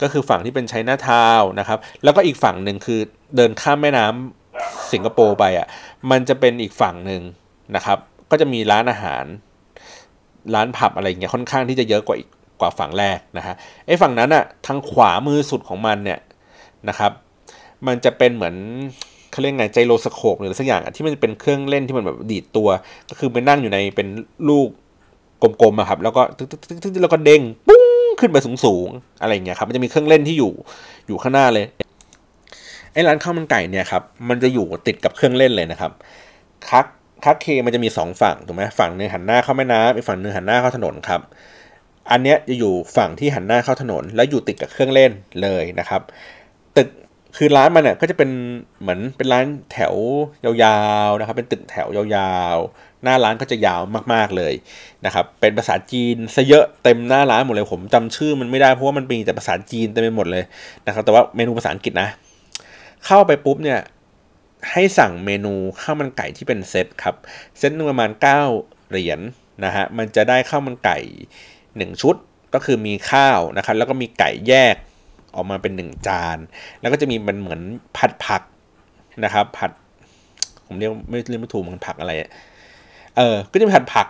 [0.02, 3.00] ก็คือฝั่งที่เป็นไชน่าทาวนะครับ แล้วก็อีกฝั่งหนึ่งคือ
[3.36, 5.68] เดินข้ามแม่น้ำสิงคโปร์ไปอะ
[6.12, 7.22] มันจะเป็นอีกฝั่งหนึ่ง
[7.76, 7.98] นะครับ
[8.32, 9.26] ก็จะมีร้านอาหาร
[10.56, 12.30] ร้านผับอะไรเงี้ยค่อนข้างที่จะเยอะกว่าอีก
[12.62, 13.56] กว่าฝั่งแรกนะฮะ
[13.88, 16.20] ไอ้ฝั่งนั้นอะทางขวามือสุดของมันเนี่ย
[16.90, 17.12] นะครับ
[17.88, 18.56] มันจะเป็นเหมือน
[19.32, 22.70] เขาเรียกไงไจโรสโคปหรือสักอย่างที่มันจะเป็นเครื่องเล่นที่มันแบบดีดตัว
[23.10, 24.08] ก็คือไปนั่งอยู่ในเป็น
[24.50, 24.70] ลูก
[25.42, 27.84] กลมๆอะครับ แล้วก็ตึ๊กๆแล้วก็เด้งปุ้ง
[28.20, 30.54] ขึ้นไปสูงๆอะไรเงี้ยครับมันจะมีเครื่องเล่นที่อยู่
[31.08, 31.66] อยู่ข้างหน้าเลย
[32.94, 35.92] ไอ้ร้านข้าวมันไก่เนี่ยครับมันจะอยู่ติดกับเครื่องเล่นเลยนะครับ
[36.70, 36.86] คัก
[37.26, 41.22] คักเคมันจะมีสองฝั่งถูกไหมฝั่งหนึ่งหันหน้าเข้าแม่น้ำอีกฝั่งหนึ่งหันหน้าเข้าถนนครับ
[42.12, 46.02] อันเนี้ยจะอยู่ฝั่งที่หันหน้าเข้าถนน แล้วอยู่ติดกับเครื่องเล่นเลยนะครับ
[46.78, 46.88] ตึก
[47.38, 48.30] คือร้านมันเนี่ยก็จะเป็น
[48.82, 49.94] เหมือนเป็นร้านแถว
[50.64, 53.82] ยาวๆนะครับ เป็นตึกแถวยาวๆ หน้าร้านก็จะยาว
[54.14, 54.54] มากๆเลย
[55.06, 60.44] นะครับ เป็นภาษาจีนซะเยอะเต็มหน้าร้านหมดเลยผมจำชื่อมันไม่ได้เพราะว่ามันมีแต่ภาษาจีนเต็มไปหมดเลย
[60.86, 62.10] นะครับ แต่ว่าเมนูภาษาอังกฤษนะ
[63.06, 63.80] เข้าไปปุ๊บเนี่ย
[64.72, 67.16] ให้สั่งเมนูข้าวมันไก่ที่เป็นเซตครับ
[67.58, 68.10] เซตนึงประมาณ
[68.52, 69.20] 9 เหรียญ
[69.66, 71.00] นะฮะมันจะได้ข้าวมันไก่
[71.78, 72.16] 1 ชุด
[72.54, 74.76] ก็คือมีข้าวนะครับแล้วก็มีไก่แยก
[75.36, 76.38] ออกมาเป็น 1 จาน
[76.82, 77.62] แล้วก็จะมีมันเหมือน
[77.98, 78.42] ผัดผัก
[79.24, 79.72] นะครับผัด
[80.66, 82.12] ผมเรียกไม่เรียกไม่ถูกมันผักอะไร
[83.18, 84.08] เออก็จะมีผัดผัก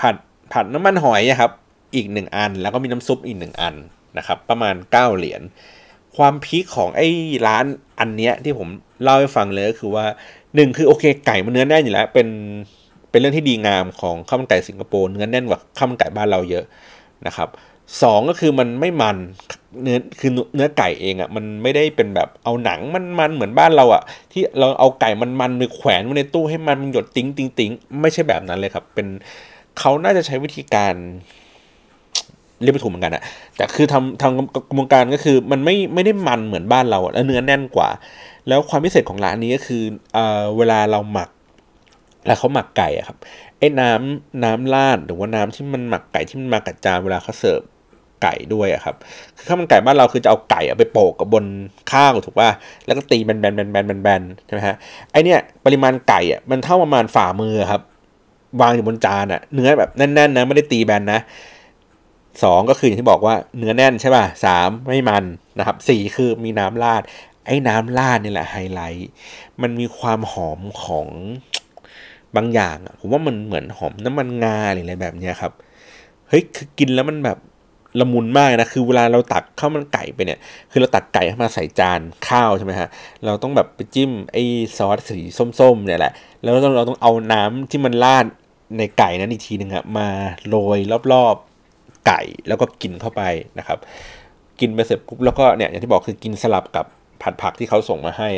[0.00, 0.14] ผัด
[0.52, 1.50] ผัดน้ำมันหอยครับ
[1.94, 3.74] อีกหนึ่งอัน แล้วก็มีน้ำซุปอีกหนึ่งอัน
[4.18, 5.42] นะครับ ประมาณ 9 เหรียญ
[6.16, 7.08] ความพีคของไอ้
[7.46, 7.64] ร้าน
[8.00, 8.68] อันเนี้ยที่ผม
[9.02, 10.04] เล่าให้ฟังเลยก็คือว่า
[10.54, 12.28] หนึ่งคือโอเคไก่มันเนื้อแน่นอยู่แล้ว เป็น
[13.18, 16.64] เป็นเรื่องที่ดีงามของข้าวมันไก่สิงคโปร์เนื้อแน่นกว่าข้าวมันไก่บ้านเราเยอะ
[17.26, 17.48] นะครับ
[18.02, 19.16] สองก็คือมันไม่มัน
[19.82, 24.02] เนื้อคือเนื้อไก่เองอะ่ะมันไม่ได้เป็นแบบเอาหนังมันมันเหมือนบ้านเราอะ่ะ
[24.32, 29.06] ที่เราเอาไก่มันมันไปแขวนไว้ในตู้ให้มันมันหยดติ้งติ้งติ้งไม่ใช่แบบนั้นเลยครับ เป็น
[29.78, 30.94] เขาน่าจะใช้วิธีการ
[32.62, 33.22] เรียกไม่ถูกเหมือนกันอะ
[33.56, 37.88] แต่คือทำทำกระบวนการก็คือมันไม่ไม่ได้มันเหมือนบ้านเราแล้วเนื้อแน่นกว่า
[38.48, 39.82] แล้วความพิเศษของร้านนี้ก็คือ
[40.14, 41.28] เอ่อเวลาเราหมัก
[42.28, 43.16] แล้วเขาหมักไก่อะครับ
[43.58, 47.60] ไอ้น้ำน้ำราดหรือว่าน้ำที่มันหมักไก่ที่มันมากับจานเวลาเขาเสิร์ฟ
[48.22, 48.94] ไก่ด้วยอะครับ
[49.36, 51.44] คือข้าวมันไก่บ้านเราคือจะเอาไก่ไปโปะกับบน
[51.92, 52.50] ข้าวถูกป่ะ
[52.86, 54.76] แล้วก็ตีแบนแบนแบนแบนแบนใช่ไหมฮะ
[55.12, 57.82] ไอเนี้ยปริมาณไก่อะมันเท่าประมาณฝ่ามือครับ
[58.60, 61.20] วางอยู่บนจานอะเนื้อแบบแน่นๆนะไม่ได้ตีแบนนะ
[62.42, 65.24] สองก็คืออย่างที่บอกว่าเนื้อแน่นใช่ป่ะสามไม่มัน
[65.58, 67.02] นะครับสี่คือมีน้ำราด
[67.46, 69.10] ไอ้น้ำราดนี่แหละไฮไลท์
[69.62, 71.06] มันมีความหอมของ
[72.36, 75.52] บางอย่างอะผมว่ามันเหมือนหอมน้ำมันงาหรืออะไรแบบเนี้ยครับ
[76.28, 77.38] เฮ้ยคือกินแล้วมันแบบ
[78.00, 80.38] ละมุนมากนะคือเวลาเราตักข้าวมันไก่ไปเนี่ย
[80.70, 82.88] คือเราตักไก่มาใส่จานข้าวใช่ไหมฮะ
[83.24, 84.42] เราต้องแบบไปจิ้มไอ้
[84.76, 85.24] ซอสสี
[85.60, 86.12] ส้มๆเนี่ยแหละ
[86.42, 88.26] แล้วเราต้องเราต้องเอาน้ำที่มันราด
[88.78, 90.08] ในไก่นั้นอีกทีหนึ่งอะมา
[90.48, 90.78] โรย
[91.12, 93.22] รอบๆไก่แล้วก็กินเข้าไป
[93.58, 93.78] นะครับ
[94.60, 96.86] กินไปเสร็จปุ๊บแล้วก็เนี่ยอย่างที่บอกคือกินสลับกับ
[97.22, 98.28] ผัดผักที่เขาส่งมาให้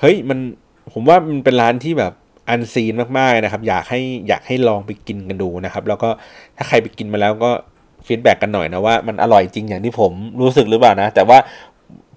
[0.00, 0.38] เฮ้ยมัน
[0.92, 2.12] ผมว่ามันเป็นร้านที่แบบ
[2.48, 6.08] unseen มากๆนะครับ อยากให้อยากให้ลองไปกินกันดูนะครับ แล้วก็
[6.56, 7.50] ถ้าใครไปกินมาแล้วก็
[8.06, 11.38] feedback กันหน่อยนะว่ามันอร่อยจริงอย่างที่ผมรู้สึกหรือเปล่านะ แต่ว่า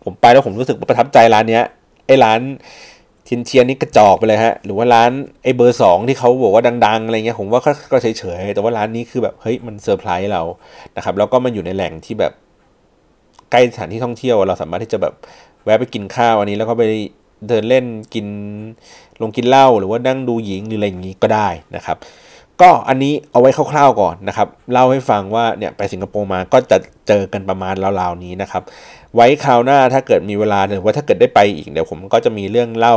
[0.04, 1.64] ผมไปแล้วผมรู้สึกประทับใจร้านเนี้ย
[2.08, 2.40] ไอ้ร้าน
[3.28, 5.12] ทินเชียนนี่กระจอกไปเลยฮะ หรือว่าร้าน
[5.44, 7.62] ไอ้เบอร์สองที่เขาบอกว่าดัง ๆ อะไรเงี้ยผมว่า
[7.92, 10.42] ก็เฉยๆแต่ว่าร้านนี้คือแบบเฮ้ยมันเซอร์ไพรส์เรา
[10.98, 12.34] นะครับ แล้วก็มันอยู่ในแหล่งที่แบบ
[13.52, 15.14] ใกล้สถานที่ท่องเที่ยวเราสามารถที่จะแบบ
[15.64, 16.84] แวะไปกินข้าวอันนี้แล้วก็ไป
[17.48, 18.28] เดินเล่นกิน
[19.22, 21.98] ลงกินเหล้าหรือว่านั่งดูหญิงหรืออะไรอย่างนี้ก็ได้นะครับ
[22.62, 26.78] ก็อันนี้เอาไว้คร่าวๆก่อนนะครับเล่าให้ฟังว่าเนี่ยไปสิงคโปร์มาก็จะ
[27.08, 28.64] เจอกันประมาณราวๆนี้นะครับ
[29.16, 32.96] ไว้คราวหน้าถ้าเกิดมีเวลาหรือว่าถ้าเกิดได้ไปอีกเดี๋ยวผมก็จะมีเรื่องเล่า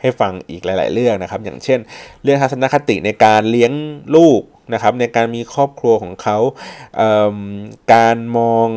[0.00, 1.78] ให้ฟังอีกหลาย ๆ เรื่องนะครับ อย่างเช่น
[2.22, 3.72] เรื่องทัศนคติในการเลี้ยง
[4.16, 4.40] ลูก
[4.72, 6.38] นะครับในการมีครอบครัวของเขา
[6.96, 8.68] เการมอง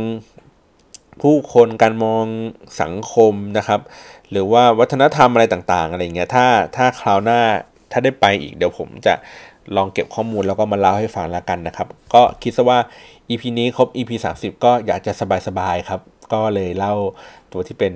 [1.22, 2.26] ผู้คนการมอง
[2.82, 3.82] สังคมนะครับ
[4.36, 7.42] หรือว่าวัฒนธรรมอะไรต่างๆอะไรเงี้ยถ้าถ้าคราวหน้า
[7.92, 9.14] ถ้าได้ไปอีกเดี๋ยวผมจะ
[9.76, 12.80] ลองเก็บข้อมูลแล้วก็มาเล่าให้ฟังแล้วกันนะครับ ก็คิดซะว่า
[13.30, 15.12] EP นี้ครบ EP 30 ก็อยากจะ
[15.48, 16.02] สบายๆครับ
[16.34, 16.94] ก็เลยเล่า
[17.52, 17.94] ตัวที่เป็น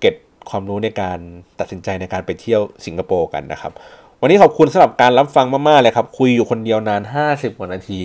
[0.00, 0.14] เก็บ
[0.50, 1.18] ความรู้ในการ
[1.58, 3.72] ตัดสินใจในการไปเที่ยวสิงคโปร์กันนะครับ
[4.20, 8.00] วันนี้ขอบคุณสำหรับการรับฟังมากๆเลยครับ คุยอยู่คนเดียวนาน 50กว่านาที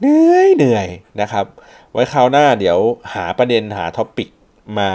[0.00, 0.88] เหนื่อยเหนื่อย
[1.20, 1.46] นะครับ
[1.92, 2.78] ไว้คราวหน้าเดี๋ยว
[3.14, 4.28] หาประเด็นหาท็อปิก
[4.78, 4.90] มา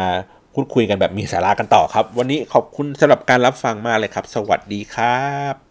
[0.59, 5.66] พูดคุยกันแบบมีสาระกันต่อครับ วันนี้ขอบคุณสำหรับการรับฟังมากเลยครับ สวัสดีครับ